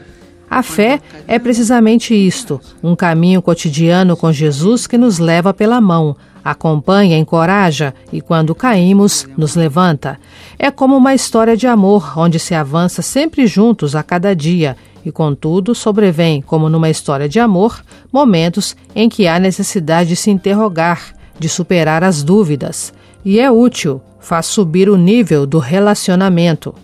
A 0.48 0.62
fé 0.62 1.00
é 1.28 1.38
precisamente 1.38 2.12
isto, 2.12 2.60
um 2.82 2.96
caminho 2.96 3.40
cotidiano 3.40 4.16
com 4.16 4.32
Jesus 4.32 4.84
que 4.86 4.98
nos 4.98 5.20
leva 5.20 5.54
pela 5.54 5.80
mão, 5.80 6.16
acompanha, 6.44 7.16
encoraja 7.16 7.94
e, 8.12 8.20
quando 8.20 8.52
caímos, 8.52 9.28
nos 9.36 9.54
levanta. 9.54 10.18
É 10.58 10.68
como 10.70 10.96
uma 10.96 11.14
história 11.14 11.56
de 11.56 11.68
amor, 11.68 12.18
onde 12.18 12.40
se 12.40 12.52
avança 12.52 13.00
sempre 13.00 13.46
juntos 13.46 13.94
a 13.94 14.02
cada 14.02 14.34
dia 14.34 14.76
e, 15.04 15.12
contudo, 15.12 15.72
sobrevém, 15.72 16.42
como 16.42 16.68
numa 16.68 16.90
história 16.90 17.28
de 17.28 17.38
amor, 17.38 17.84
momentos 18.12 18.76
em 18.92 19.08
que 19.08 19.28
há 19.28 19.38
necessidade 19.38 20.08
de 20.10 20.16
se 20.16 20.32
interrogar, 20.32 21.14
de 21.38 21.48
superar 21.48 22.02
as 22.02 22.24
dúvidas. 22.24 22.92
E 23.24 23.38
é 23.38 23.48
útil, 23.48 24.00
faz 24.18 24.46
subir 24.46 24.90
o 24.90 24.96
nível 24.96 25.46
do 25.46 25.60
relacionamento. 25.60 26.74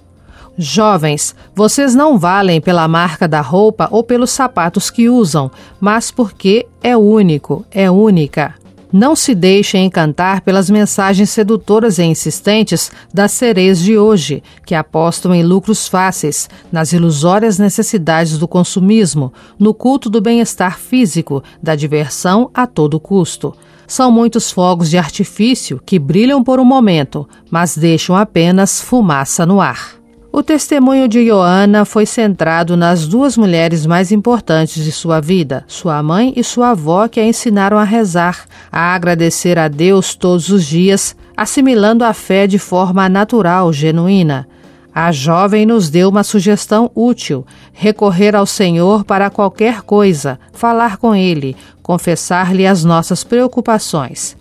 Jovens, 0.58 1.34
vocês 1.54 1.94
não 1.94 2.18
valem 2.18 2.62
pela 2.62 2.88
marca 2.88 3.28
da 3.28 3.42
roupa 3.42 3.88
ou 3.90 4.02
pelos 4.02 4.30
sapatos 4.30 4.90
que 4.90 5.08
usam, 5.08 5.50
mas 5.78 6.10
porque 6.10 6.66
é 6.82 6.96
único, 6.96 7.64
é 7.70 7.90
única. 7.90 8.54
Não 8.90 9.14
se 9.14 9.34
deixem 9.34 9.84
encantar 9.84 10.40
pelas 10.40 10.70
mensagens 10.70 11.28
sedutoras 11.28 11.98
e 11.98 12.04
insistentes 12.04 12.90
das 13.12 13.32
sereias 13.32 13.80
de 13.80 13.98
hoje, 13.98 14.42
que 14.64 14.74
apostam 14.74 15.34
em 15.34 15.42
lucros 15.42 15.86
fáceis, 15.86 16.48
nas 16.72 16.94
ilusórias 16.94 17.58
necessidades 17.58 18.38
do 18.38 18.48
consumismo, 18.48 19.32
no 19.58 19.74
culto 19.74 20.08
do 20.08 20.22
bem-estar 20.22 20.78
físico, 20.78 21.42
da 21.62 21.74
diversão 21.74 22.50
a 22.54 22.66
todo 22.66 22.98
custo. 22.98 23.54
São 23.86 24.10
muitos 24.10 24.50
fogos 24.50 24.88
de 24.88 24.96
artifício 24.96 25.80
que 25.84 25.98
brilham 25.98 26.42
por 26.42 26.58
um 26.58 26.64
momento, 26.64 27.28
mas 27.50 27.76
deixam 27.76 28.16
apenas 28.16 28.80
fumaça 28.80 29.44
no 29.44 29.60
ar. 29.60 30.05
O 30.38 30.42
testemunho 30.42 31.08
de 31.08 31.26
Joana 31.26 31.86
foi 31.86 32.04
centrado 32.04 32.76
nas 32.76 33.08
duas 33.08 33.38
mulheres 33.38 33.86
mais 33.86 34.12
importantes 34.12 34.84
de 34.84 34.92
sua 34.92 35.18
vida, 35.18 35.64
sua 35.66 36.02
mãe 36.02 36.34
e 36.36 36.44
sua 36.44 36.72
avó, 36.72 37.08
que 37.08 37.18
a 37.18 37.26
ensinaram 37.26 37.78
a 37.78 37.84
rezar, 37.84 38.44
a 38.70 38.94
agradecer 38.94 39.58
a 39.58 39.66
Deus 39.66 40.14
todos 40.14 40.50
os 40.50 40.66
dias, 40.66 41.16
assimilando 41.34 42.04
a 42.04 42.12
fé 42.12 42.46
de 42.46 42.58
forma 42.58 43.08
natural, 43.08 43.72
genuína. 43.72 44.46
A 44.94 45.10
jovem 45.10 45.64
nos 45.64 45.88
deu 45.88 46.10
uma 46.10 46.22
sugestão 46.22 46.90
útil: 46.94 47.46
recorrer 47.72 48.36
ao 48.36 48.44
Senhor 48.44 49.04
para 49.04 49.30
qualquer 49.30 49.80
coisa, 49.80 50.38
falar 50.52 50.98
com 50.98 51.14
Ele, 51.14 51.56
confessar-lhe 51.82 52.66
as 52.66 52.84
nossas 52.84 53.24
preocupações. 53.24 54.36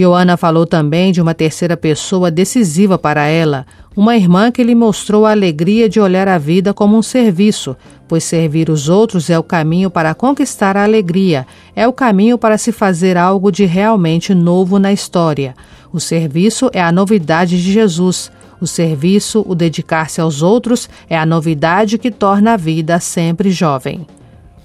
Joana 0.00 0.36
falou 0.36 0.64
também 0.64 1.10
de 1.10 1.20
uma 1.20 1.34
terceira 1.34 1.76
pessoa 1.76 2.30
decisiva 2.30 2.96
para 2.96 3.26
ela, 3.26 3.66
uma 3.96 4.16
irmã 4.16 4.52
que 4.52 4.62
lhe 4.62 4.72
mostrou 4.72 5.26
a 5.26 5.32
alegria 5.32 5.88
de 5.88 5.98
olhar 5.98 6.28
a 6.28 6.38
vida 6.38 6.72
como 6.72 6.96
um 6.96 7.02
serviço, 7.02 7.76
pois 8.06 8.22
servir 8.22 8.70
os 8.70 8.88
outros 8.88 9.28
é 9.28 9.36
o 9.36 9.42
caminho 9.42 9.90
para 9.90 10.14
conquistar 10.14 10.76
a 10.76 10.84
alegria, 10.84 11.44
é 11.74 11.88
o 11.88 11.92
caminho 11.92 12.38
para 12.38 12.56
se 12.56 12.70
fazer 12.70 13.16
algo 13.16 13.50
de 13.50 13.64
realmente 13.64 14.32
novo 14.32 14.78
na 14.78 14.92
história. 14.92 15.52
O 15.92 15.98
serviço 15.98 16.70
é 16.72 16.80
a 16.80 16.92
novidade 16.92 17.60
de 17.60 17.72
Jesus. 17.72 18.30
O 18.60 18.68
serviço, 18.68 19.44
o 19.48 19.54
dedicar-se 19.54 20.20
aos 20.20 20.42
outros, 20.42 20.88
é 21.10 21.18
a 21.18 21.26
novidade 21.26 21.98
que 21.98 22.12
torna 22.12 22.52
a 22.52 22.56
vida 22.56 23.00
sempre 23.00 23.50
jovem. 23.50 24.06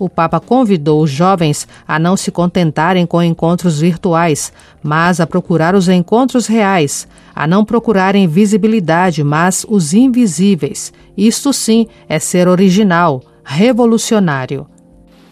O 0.04 0.10
Papa 0.10 0.38
convidou 0.38 1.02
os 1.02 1.10
jovens 1.10 1.66
a 1.88 1.98
não 1.98 2.18
se 2.18 2.30
contentarem 2.30 3.06
com 3.06 3.24
encontros 3.24 3.80
virtuais, 3.80 4.52
mas 4.84 5.22
a 5.22 5.26
procurar 5.26 5.76
os 5.76 5.88
encontros 5.88 6.46
reais, 6.46 7.08
a 7.34 7.48
não 7.48 7.63
procurarem 7.63 8.28
visibilidade, 8.28 9.24
mas 9.24 9.66
os 9.70 9.94
invisíveis. 9.94 10.92
Isto 11.16 11.54
sim 11.54 11.88
é 12.10 12.20
ser 12.20 12.50
original, 12.50 13.24
revolucionário. 13.46 14.68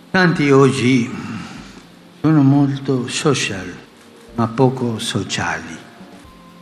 Tanti 0.09 0.53
hoje 0.53 1.11
sono 2.21 2.41
molto 2.41 3.09
social, 3.09 3.67
ma 4.37 4.47
poco 4.47 4.99
sociali. 4.99 5.77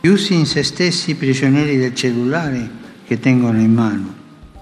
Chiusi 0.00 0.34
in 0.34 0.46
se 0.46 0.64
stessi 0.64 1.14
prigionieri 1.14 1.78
del 1.78 1.94
cellulare 1.94 2.68
che 3.06 3.20
tengono 3.20 3.60
in 3.60 3.72
mano. 3.72 4.19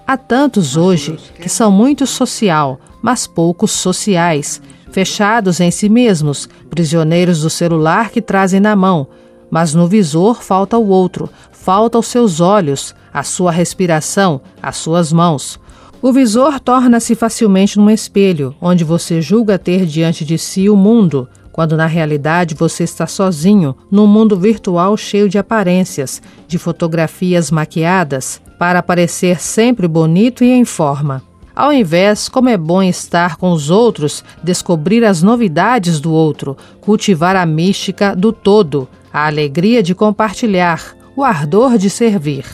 Há 0.09 0.17
tantos 0.17 0.75
hoje 0.75 1.19
que 1.39 1.47
são 1.47 1.71
muito 1.71 2.07
social, 2.07 2.79
mas 2.99 3.27
poucos 3.27 3.69
sociais, 3.69 4.59
fechados 4.91 5.59
em 5.59 5.69
si 5.69 5.87
mesmos, 5.87 6.49
prisioneiros 6.67 7.41
do 7.41 7.49
celular 7.51 8.09
que 8.09 8.19
trazem 8.19 8.59
na 8.59 8.75
mão. 8.75 9.05
Mas 9.51 9.75
no 9.75 9.87
visor 9.87 10.41
falta 10.41 10.79
o 10.79 10.87
outro, 10.87 11.29
falta 11.51 11.99
os 11.99 12.07
seus 12.07 12.41
olhos, 12.41 12.95
a 13.13 13.21
sua 13.21 13.51
respiração, 13.51 14.41
as 14.63 14.77
suas 14.77 15.13
mãos. 15.13 15.59
O 16.01 16.11
visor 16.11 16.59
torna-se 16.59 17.13
facilmente 17.13 17.79
um 17.79 17.87
espelho, 17.87 18.55
onde 18.59 18.83
você 18.83 19.21
julga 19.21 19.59
ter 19.59 19.85
diante 19.85 20.25
de 20.25 20.39
si 20.39 20.71
o 20.71 20.75
mundo, 20.75 21.29
quando 21.51 21.77
na 21.77 21.85
realidade 21.85 22.55
você 22.55 22.83
está 22.83 23.05
sozinho, 23.05 23.75
num 23.91 24.07
mundo 24.07 24.35
virtual 24.35 24.97
cheio 24.97 25.29
de 25.29 25.37
aparências, 25.37 26.19
de 26.47 26.57
fotografias 26.57 27.51
maquiadas, 27.51 28.41
para 28.59 28.83
parecer 28.83 29.41
sempre 29.41 29.87
bonito 29.87 30.43
e 30.43 30.51
em 30.51 30.65
forma. 30.65 31.23
Ao 31.55 31.71
invés, 31.71 32.27
como 32.27 32.49
é 32.49 32.57
bom 32.57 32.83
estar 32.83 33.37
com 33.37 33.51
os 33.51 33.69
outros, 33.69 34.23
descobrir 34.43 35.03
as 35.05 35.23
novidades 35.23 35.99
do 35.99 36.11
outro, 36.11 36.57
cultivar 36.81 37.37
a 37.37 37.45
mística 37.45 38.13
do 38.13 38.33
todo, 38.33 38.87
a 39.11 39.25
alegria 39.25 39.81
de 39.81 39.95
compartilhar, 39.95 40.95
o 41.15 41.23
ardor 41.23 41.77
de 41.77 41.89
servir. 41.89 42.45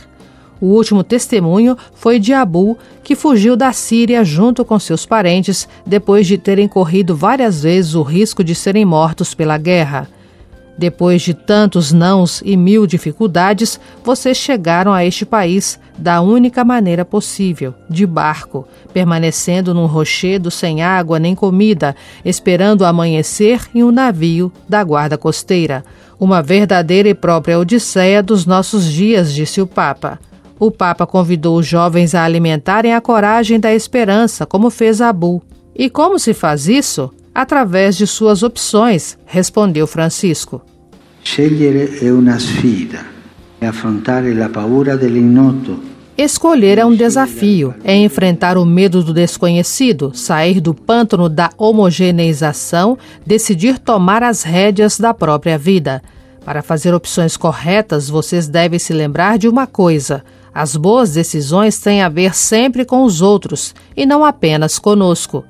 O 0.60 0.66
último 0.66 1.04
testemunho 1.04 1.76
foi 1.94 2.18
de 2.18 2.32
Abu, 2.32 2.78
que 3.04 3.14
fugiu 3.14 3.56
da 3.56 3.72
Síria 3.72 4.24
junto 4.24 4.64
com 4.64 4.78
seus 4.78 5.04
parentes 5.04 5.68
depois 5.84 6.26
de 6.26 6.38
terem 6.38 6.66
corrido 6.66 7.14
várias 7.14 7.62
vezes 7.62 7.94
o 7.94 8.02
risco 8.02 8.42
de 8.42 8.54
serem 8.54 8.84
mortos 8.84 9.34
pela 9.34 9.58
guerra. 9.58 10.08
Depois 10.78 11.22
de 11.22 11.32
tantos 11.32 11.90
nãos 11.90 12.42
e 12.44 12.54
mil 12.54 12.86
dificuldades, 12.86 13.80
vocês 14.04 14.36
chegaram 14.36 14.92
a 14.92 15.04
este 15.04 15.24
país 15.24 15.80
da 15.96 16.20
única 16.20 16.64
maneira 16.64 17.02
possível, 17.02 17.72
de 17.88 18.06
barco, 18.06 18.68
permanecendo 18.92 19.72
num 19.72 19.86
rochedo 19.86 20.50
sem 20.50 20.82
água 20.82 21.18
nem 21.18 21.34
comida, 21.34 21.96
esperando 22.22 22.84
amanhecer 22.84 23.62
em 23.74 23.82
um 23.82 23.90
navio 23.90 24.52
da 24.68 24.84
guarda 24.84 25.16
costeira. 25.16 25.82
Uma 26.20 26.42
verdadeira 26.42 27.08
e 27.08 27.14
própria 27.14 27.58
odisseia 27.58 28.22
dos 28.22 28.44
nossos 28.44 28.84
dias, 28.84 29.32
disse 29.32 29.62
o 29.62 29.66
Papa. 29.66 30.18
O 30.58 30.70
Papa 30.70 31.06
convidou 31.06 31.58
os 31.58 31.66
jovens 31.66 32.14
a 32.14 32.22
alimentarem 32.22 32.94
a 32.94 33.00
coragem 33.00 33.58
da 33.58 33.74
esperança, 33.74 34.44
como 34.44 34.68
fez 34.68 35.00
Abu. 35.00 35.42
E 35.74 35.88
como 35.88 36.18
se 36.18 36.32
faz 36.32 36.68
isso? 36.68 37.10
Através 37.36 37.98
de 37.98 38.06
suas 38.06 38.42
opções, 38.42 39.18
respondeu 39.26 39.86
Francisco. 39.86 40.62
Scegliere 41.22 41.98
è 41.98 42.10
una 42.10 42.38
sfida, 42.38 43.04
e 43.58 43.66
affrontare 43.66 44.32
la 44.32 44.48
paura 44.48 44.96
dell'ignoto. 44.96 45.94
Escolher 46.16 46.78
é 46.78 46.86
um 46.86 46.94
desafio, 46.94 47.74
é 47.84 47.94
enfrentar 47.94 48.56
o 48.56 48.64
medo 48.64 49.04
do 49.04 49.12
desconhecido, 49.12 50.12
sair 50.14 50.62
do 50.62 50.72
pântano 50.72 51.28
da 51.28 51.50
homogeneização, 51.58 52.96
decidir 53.26 53.78
tomar 53.78 54.22
as 54.22 54.42
rédeas 54.42 54.98
da 54.98 55.12
própria 55.12 55.58
vida. 55.58 56.02
Para 56.42 56.62
fazer 56.62 56.94
opções 56.94 57.36
corretas, 57.36 58.08
vocês 58.08 58.48
devem 58.48 58.78
se 58.78 58.94
lembrar 58.94 59.36
de 59.36 59.46
uma 59.46 59.66
coisa: 59.66 60.24
as 60.54 60.74
boas 60.74 61.12
decisões 61.12 61.78
têm 61.78 62.00
a 62.00 62.08
ver 62.08 62.34
sempre 62.34 62.86
com 62.86 63.04
os 63.04 63.20
outros 63.20 63.74
e 63.94 64.06
não 64.06 64.24
apenas 64.24 64.78
conosco. 64.78 65.44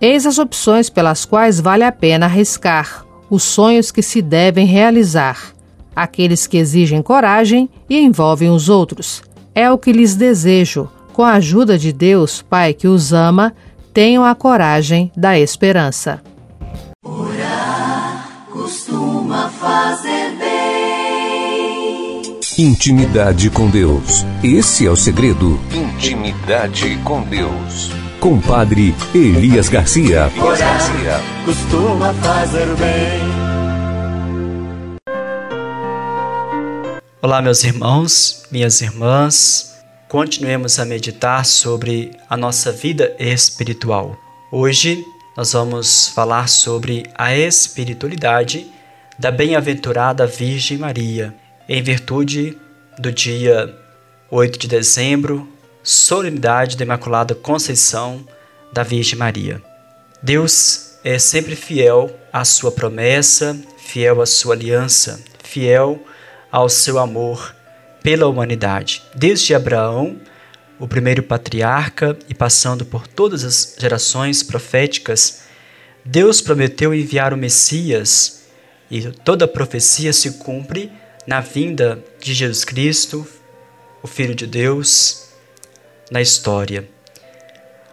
Eis 0.00 0.26
as 0.26 0.38
opções 0.38 0.88
pelas 0.88 1.24
quais 1.24 1.58
vale 1.58 1.82
a 1.82 1.90
pena 1.90 2.26
arriscar, 2.26 3.04
os 3.28 3.42
sonhos 3.42 3.90
que 3.90 4.00
se 4.00 4.22
devem 4.22 4.64
realizar, 4.64 5.52
aqueles 5.94 6.46
que 6.46 6.56
exigem 6.56 7.02
coragem 7.02 7.68
e 7.90 7.98
envolvem 7.98 8.48
os 8.48 8.68
outros. 8.68 9.22
É 9.52 9.68
o 9.70 9.76
que 9.76 9.90
lhes 9.90 10.14
desejo. 10.14 10.88
Com 11.12 11.24
a 11.24 11.32
ajuda 11.32 11.76
de 11.76 11.92
Deus, 11.92 12.42
Pai 12.42 12.72
que 12.72 12.86
os 12.86 13.12
ama, 13.12 13.52
tenham 13.92 14.24
a 14.24 14.36
coragem 14.36 15.10
da 15.16 15.36
esperança. 15.36 16.22
Orar 17.04 18.28
costuma 18.52 19.48
fazer 19.48 20.30
bem. 20.38 22.22
Intimidade 22.56 23.50
com 23.50 23.68
Deus. 23.68 24.24
Esse 24.44 24.86
é 24.86 24.90
o 24.90 24.96
segredo. 24.96 25.58
Intimidade 25.74 26.96
com 27.02 27.20
Deus 27.22 27.90
com 28.20 28.40
Padre 28.40 28.94
Elias 29.14 29.68
Garcia. 29.68 30.30
Elias 30.34 30.58
Garcia. 30.58 31.20
Costuma 31.44 32.12
fazer 32.14 32.66
bem. 32.76 33.20
Olá, 37.22 37.40
meus 37.40 37.62
irmãos, 37.62 38.44
minhas 38.50 38.80
irmãs. 38.80 39.76
Continuemos 40.08 40.78
a 40.78 40.84
meditar 40.84 41.44
sobre 41.44 42.10
a 42.28 42.36
nossa 42.36 42.72
vida 42.72 43.14
espiritual. 43.18 44.16
Hoje 44.50 45.04
nós 45.36 45.52
vamos 45.52 46.08
falar 46.08 46.48
sobre 46.48 47.04
a 47.14 47.36
espiritualidade 47.36 48.66
da 49.18 49.30
bem-aventurada 49.30 50.26
Virgem 50.26 50.78
Maria, 50.78 51.34
em 51.68 51.82
virtude 51.82 52.56
do 52.98 53.12
dia 53.12 53.74
8 54.30 54.58
de 54.58 54.68
dezembro, 54.68 55.46
solenidade 55.88 56.76
da 56.76 56.84
Imaculada 56.84 57.34
Conceição 57.34 58.22
da 58.70 58.82
Virgem 58.82 59.18
Maria. 59.18 59.62
Deus 60.22 60.98
é 61.02 61.18
sempre 61.18 61.56
fiel 61.56 62.14
à 62.30 62.44
sua 62.44 62.70
promessa, 62.70 63.58
fiel 63.78 64.20
à 64.20 64.26
sua 64.26 64.54
aliança, 64.54 65.18
fiel 65.42 65.98
ao 66.52 66.68
seu 66.68 66.98
amor 66.98 67.54
pela 68.02 68.26
humanidade. 68.26 69.02
Desde 69.14 69.54
Abraão, 69.54 70.20
o 70.78 70.86
primeiro 70.86 71.22
patriarca, 71.22 72.18
e 72.28 72.34
passando 72.34 72.84
por 72.84 73.06
todas 73.06 73.42
as 73.42 73.74
gerações 73.78 74.42
proféticas, 74.42 75.44
Deus 76.04 76.42
prometeu 76.42 76.94
enviar 76.94 77.32
o 77.32 77.36
Messias 77.38 78.42
E 78.90 79.10
toda 79.24 79.48
profecia 79.48 80.12
se 80.12 80.32
cumpre 80.32 80.92
na 81.26 81.40
vinda 81.40 82.04
de 82.20 82.34
Jesus 82.34 82.62
Cristo, 82.62 83.26
o 84.02 84.06
Filho 84.06 84.34
de 84.34 84.46
Deus, 84.46 85.27
na 86.10 86.20
história. 86.20 86.88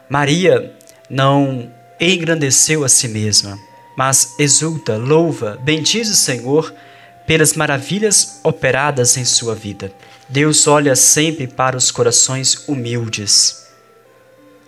Maria 0.09 0.73
não 1.09 1.71
engrandeceu 1.99 2.83
a 2.83 2.89
si 2.89 3.07
mesma, 3.07 3.57
mas 3.97 4.35
exulta, 4.37 4.97
louva, 4.97 5.57
bendiz 5.63 6.09
o 6.09 6.15
Senhor 6.15 6.73
pelas 7.25 7.53
maravilhas 7.53 8.39
operadas 8.43 9.17
em 9.17 9.25
sua 9.25 9.55
vida. 9.55 9.91
Deus 10.29 10.67
olha 10.67 10.95
sempre 10.95 11.47
para 11.47 11.77
os 11.77 11.91
corações 11.91 12.67
humildes. 12.67 13.65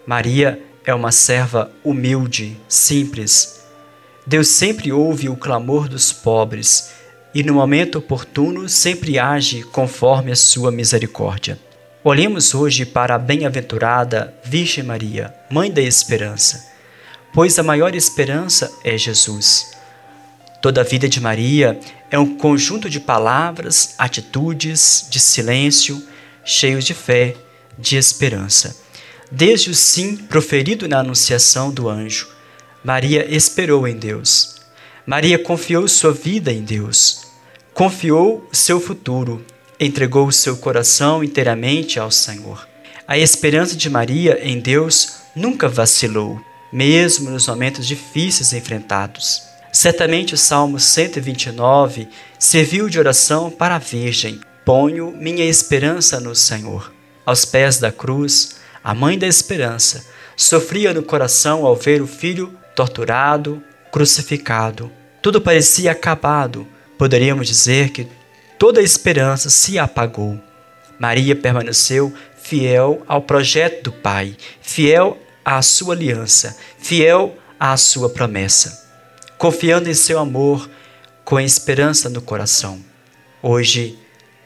Maria 0.06 0.62
é 0.86 0.94
uma 0.94 1.12
serva 1.12 1.72
humilde, 1.84 2.58
simples. 2.68 3.62
Deus 4.26 4.48
sempre 4.48 4.92
ouve 4.92 5.30
o 5.30 5.36
clamor 5.36 5.88
dos 5.88 6.12
pobres 6.12 6.92
e, 7.34 7.44
no 7.44 7.54
momento 7.54 8.00
oportuno, 8.00 8.70
sempre 8.70 9.20
age 9.20 9.64
conforme 9.64 10.32
a 10.32 10.36
sua 10.36 10.72
misericórdia. 10.72 11.60
Olhemos 12.10 12.56
hoje 12.56 12.86
para 12.86 13.16
a 13.16 13.20
bem-aventurada 13.20 14.34
Virgem 14.42 14.82
Maria, 14.82 15.36
Mãe 15.50 15.70
da 15.70 15.82
Esperança, 15.82 16.66
pois 17.34 17.60
a 17.60 17.64
maior 17.64 17.94
esperança 17.96 18.74
é 18.82 18.98
Jesus. 18.98 19.74
Toda 20.62 20.80
a 20.80 20.84
vida 20.86 21.10
de 21.10 21.20
Maria 21.20 21.78
é 22.10 22.18
um 22.18 22.38
conjunto 22.38 22.90
de 22.90 23.02
palavras, 23.02 23.94
atitudes, 23.98 25.06
de 25.12 25.20
silêncio, 25.20 26.02
cheios 26.46 26.86
de 26.86 26.94
fé, 26.94 27.36
de 27.78 27.98
esperança. 27.98 28.82
Desde 29.30 29.70
o 29.70 29.76
sim 29.76 30.16
proferido 30.16 30.88
na 30.88 31.00
anunciação 31.00 31.72
do 31.74 31.90
anjo, 31.90 32.30
Maria 32.86 33.30
esperou 33.30 33.86
em 33.86 33.98
Deus. 33.98 34.62
Maria 35.06 35.38
confiou 35.38 35.86
sua 35.90 36.14
vida 36.14 36.54
em 36.54 36.62
Deus. 36.62 37.28
Confiou 37.74 38.48
seu 38.54 38.80
futuro, 38.80 39.46
entregou 39.80 40.28
o 40.28 40.32
seu 40.32 40.58
coração 40.58 41.24
inteiramente 41.24 42.00
ao 42.00 42.12
Senhor. 42.12 42.68
A 43.08 43.18
esperança 43.18 43.76
de 43.76 43.90
Maria 43.90 44.40
em 44.42 44.60
Deus 44.60 45.18
nunca 45.36 45.70
vacilou, 45.70 46.42
mesmo 46.72 47.30
nos 47.30 47.48
momentos 47.48 47.88
difíceis 47.88 48.54
enfrentados. 48.54 49.44
Certamente 49.72 50.34
o 50.34 50.38
Salmo 50.38 50.80
129 50.80 52.08
serviu 52.40 52.90
de 52.90 53.00
oração 53.00 53.52
para 53.52 53.76
a 53.76 53.80
Virgem. 53.80 54.42
Ponho 54.66 55.12
minha 55.12 55.46
esperança 55.46 56.20
no 56.20 56.36
Senhor. 56.36 56.92
Aos 57.26 57.46
pés 57.46 57.78
da 57.78 57.92
cruz, 57.92 58.58
a 58.84 58.94
mãe 58.94 59.18
da 59.18 59.28
esperança, 59.28 60.06
sofria 60.36 60.94
no 60.94 61.04
coração 61.04 61.66
ao 61.66 61.76
ver 61.76 62.02
o 62.02 62.08
filho 62.08 62.54
torturado, 62.76 63.62
crucificado. 63.92 64.92
Tudo 65.22 65.42
parecia 65.42 65.92
acabado. 65.92 66.68
Poderíamos 66.98 67.48
dizer 67.48 67.90
que 67.90 68.08
toda 68.58 68.80
a 68.80 68.84
esperança 68.84 69.50
se 69.50 69.78
apagou. 69.78 70.40
Maria 71.00 71.36
permaneceu 71.36 72.14
fiel 72.42 73.04
ao 73.08 73.22
projeto 73.22 73.84
do 73.84 73.92
Pai, 73.92 74.36
fiel 74.62 75.18
à 75.44 75.62
sua 75.62 75.94
aliança, 75.94 76.58
fiel 76.80 77.38
à 77.60 77.76
sua 77.78 78.10
promessa, 78.10 78.88
confiando 79.38 79.90
em 79.90 79.94
seu 79.94 80.20
amor 80.20 80.70
com 81.24 81.40
esperança 81.40 82.10
no 82.10 82.22
coração. 82.22 82.80
Hoje 83.42 83.98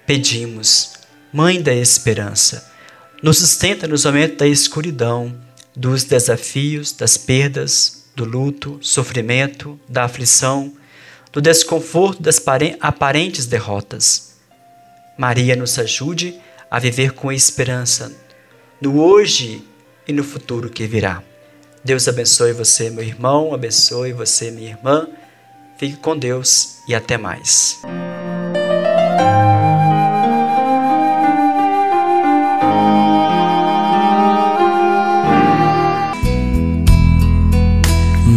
pedimos, 0.06 0.94
Mãe 1.32 1.62
da 1.62 1.74
Esperança, 1.74 2.70
nos 3.24 3.38
sustenta 3.38 3.88
nos 3.88 4.04
momentos 4.04 4.38
da 4.38 4.48
escuridão, 4.48 5.34
dos 5.76 6.04
desafios, 6.04 6.92
das 6.92 7.18
perdas, 7.18 8.06
do 8.16 8.26
luto, 8.26 8.80
sofrimento, 8.82 9.80
da 9.88 10.04
aflição, 10.04 10.74
do 11.32 11.42
desconforto 11.42 12.22
das 12.22 12.42
aparentes 12.80 13.46
derrotas. 13.46 14.38
Maria 15.18 15.56
nos 15.56 15.78
ajude 15.80 16.40
a 16.70 16.80
viver 16.80 17.14
com 17.14 17.32
esperança 17.32 18.12
no 18.82 19.02
hoje 19.02 19.64
e 20.08 20.14
no 20.14 20.24
futuro 20.24 20.70
que 20.70 20.88
virá. 20.88 21.24
Deus 21.84 22.08
abençoe 22.08 22.54
você, 22.54 22.90
meu 22.90 23.04
irmão, 23.04 23.54
abençoe 23.54 24.14
você, 24.14 24.52
minha 24.52 24.70
irmã. 24.70 25.08
Fique 25.78 25.98
com 25.98 26.18
Deus 26.18 26.78
e 26.88 26.94
até 26.94 27.18
mais. 27.18 27.82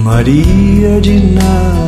Maria 0.04 1.00
de 1.00 1.18
Nazaré, 1.20 1.83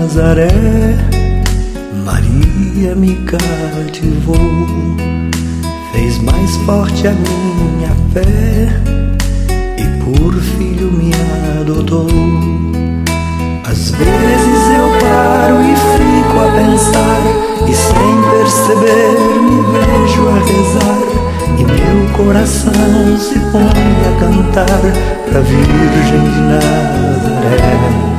Maria 2.02 2.94
me 2.94 3.16
cativou, 3.26 4.34
fez 5.92 6.18
mais 6.22 6.56
forte 6.64 7.06
a 7.06 7.12
minha 7.12 7.94
fé 8.14 8.66
e 9.76 9.84
por 10.02 10.32
filho 10.40 10.90
me 10.90 11.12
adotou. 11.60 12.06
Às 13.68 13.90
vezes 13.90 14.70
eu 14.78 14.88
paro 15.00 15.60
e 15.60 15.76
fico 15.98 16.36
a 16.40 16.48
pensar, 16.56 17.20
e 17.68 17.74
sem 17.74 18.16
perceber 18.30 19.18
me 19.42 19.60
vejo 19.70 20.28
a 20.30 20.38
rezar, 20.46 21.04
e 21.58 21.62
meu 21.62 22.08
coração 22.16 23.18
se 23.18 23.38
põe 23.50 23.62
a 23.62 24.12
cantar 24.18 24.80
pra 25.28 25.40
Virgem 25.40 26.24
de 26.24 26.40
Nazaré. 26.40 28.15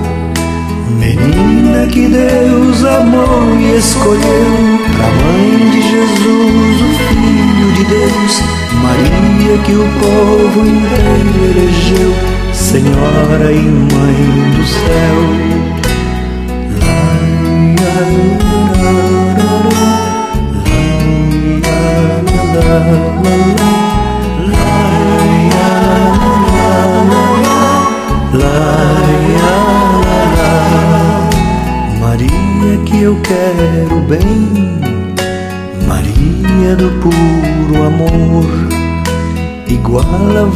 Menina 1.18 1.88
que 1.88 2.08
Deus 2.08 2.84
amou 2.86 3.56
e 3.60 3.78
escolheu 3.78 4.80
Pra 4.96 5.08
mãe 5.08 5.70
de 5.72 5.82
Jesus, 5.82 6.82
o 6.82 6.90
Filho 7.10 7.74
de 7.74 7.84
Deus 7.86 8.42
Maria 8.82 9.58
que 9.64 9.74
o 9.74 9.88
povo 10.00 10.66
inteiro 10.66 11.46
elegeu 11.52 12.14
Senhora 12.54 13.52
e 13.52 13.60
Mãe 13.60 14.52
do 14.56 14.66
céu 14.66 15.57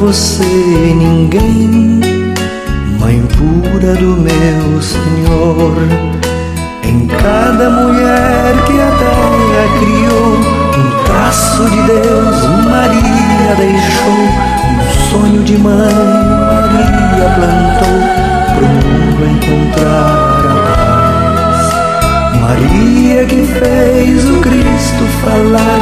você 0.01 0.43
ninguém, 0.43 2.01
Mãe 2.99 3.21
pura 3.37 3.93
do 3.93 4.17
meu 4.17 4.81
Senhor. 4.81 5.77
Em 6.83 7.05
cada 7.05 7.69
mulher 7.69 8.55
que 8.65 8.81
a 8.81 8.91
terra 8.97 9.65
criou, 9.79 10.37
um 10.79 11.03
traço 11.05 11.63
de 11.69 11.81
Deus, 11.83 12.35
Maria 12.67 13.55
deixou, 13.57 14.17
um 14.71 15.11
sonho 15.11 15.43
de 15.43 15.57
mãe, 15.59 15.93
Maria 16.73 17.29
plantou, 17.35 18.01
pro 18.55 18.67
mundo 18.67 19.21
encontrar 19.35 20.41
a 20.47 20.55
paz. 20.73 22.41
Maria 22.41 23.23
que 23.25 23.45
fez 23.45 24.27
o 24.27 24.41
Cristo 24.41 25.05
falar, 25.23 25.79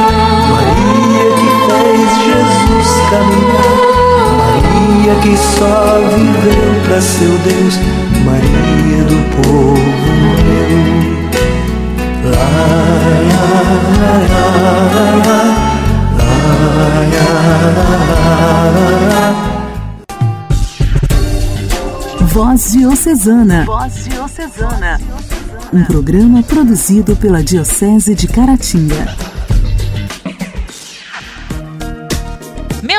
Maria 0.51 1.25
que 1.39 1.49
fez 1.69 2.09
Jesus 2.25 2.89
caminhar, 3.09 4.08
Maria 4.99 5.15
que 5.21 5.37
só 5.37 5.97
viveu 6.13 6.83
para 6.85 6.99
seu 7.01 7.37
Deus, 7.39 7.75
Maria 8.25 9.03
do 9.05 9.23
povo 9.37 9.79
meu. 10.43 10.73
La, 12.25 12.47
la, 13.29 13.43
la, 13.99 14.13
la, 14.27 14.75
la, 15.25 15.39
Voz 22.33 22.71
Diocesana. 22.71 23.63
Voz 23.65 23.93
Diocesana. 24.03 24.99
Um 25.71 25.83
programa 25.85 26.43
produzido 26.43 27.15
pela 27.15 27.41
Diocese 27.41 28.13
de 28.13 28.27
Caratinga. 28.27 29.28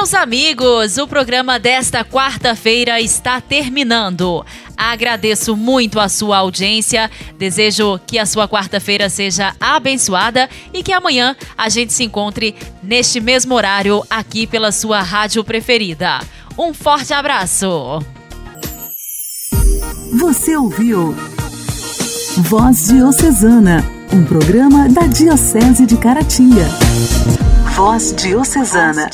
Meus 0.01 0.15
amigos, 0.15 0.97
o 0.97 1.07
programa 1.07 1.59
desta 1.59 2.03
quarta-feira 2.03 3.03
está 3.03 3.39
terminando. 3.39 4.43
Agradeço 4.75 5.55
muito 5.55 6.01
a 6.01 6.09
sua 6.09 6.39
audiência. 6.39 7.11
Desejo 7.37 8.01
que 8.07 8.19
a 8.19 8.25
sua 8.25 8.49
quarta-feira 8.49 9.11
seja 9.11 9.55
abençoada 9.61 10.49
e 10.73 10.83
que 10.83 10.91
amanhã 10.91 11.37
a 11.55 11.69
gente 11.69 11.93
se 11.93 12.03
encontre 12.03 12.57
neste 12.83 13.21
mesmo 13.21 13.55
horário 13.55 14.03
aqui 14.09 14.47
pela 14.47 14.73
sua 14.73 15.03
rádio 15.03 15.45
preferida. 15.45 16.21
Um 16.57 16.73
forte 16.73 17.13
abraço. 17.13 18.03
Você 20.19 20.57
ouviu 20.57 21.15
Voz 22.39 22.87
Diocesana, 22.87 23.85
um 24.11 24.25
programa 24.25 24.89
da 24.89 25.03
Diocese 25.03 25.85
de 25.85 25.99
Caratinga. 25.99 26.65
Voz 27.77 28.15
Diocesana. 28.15 29.11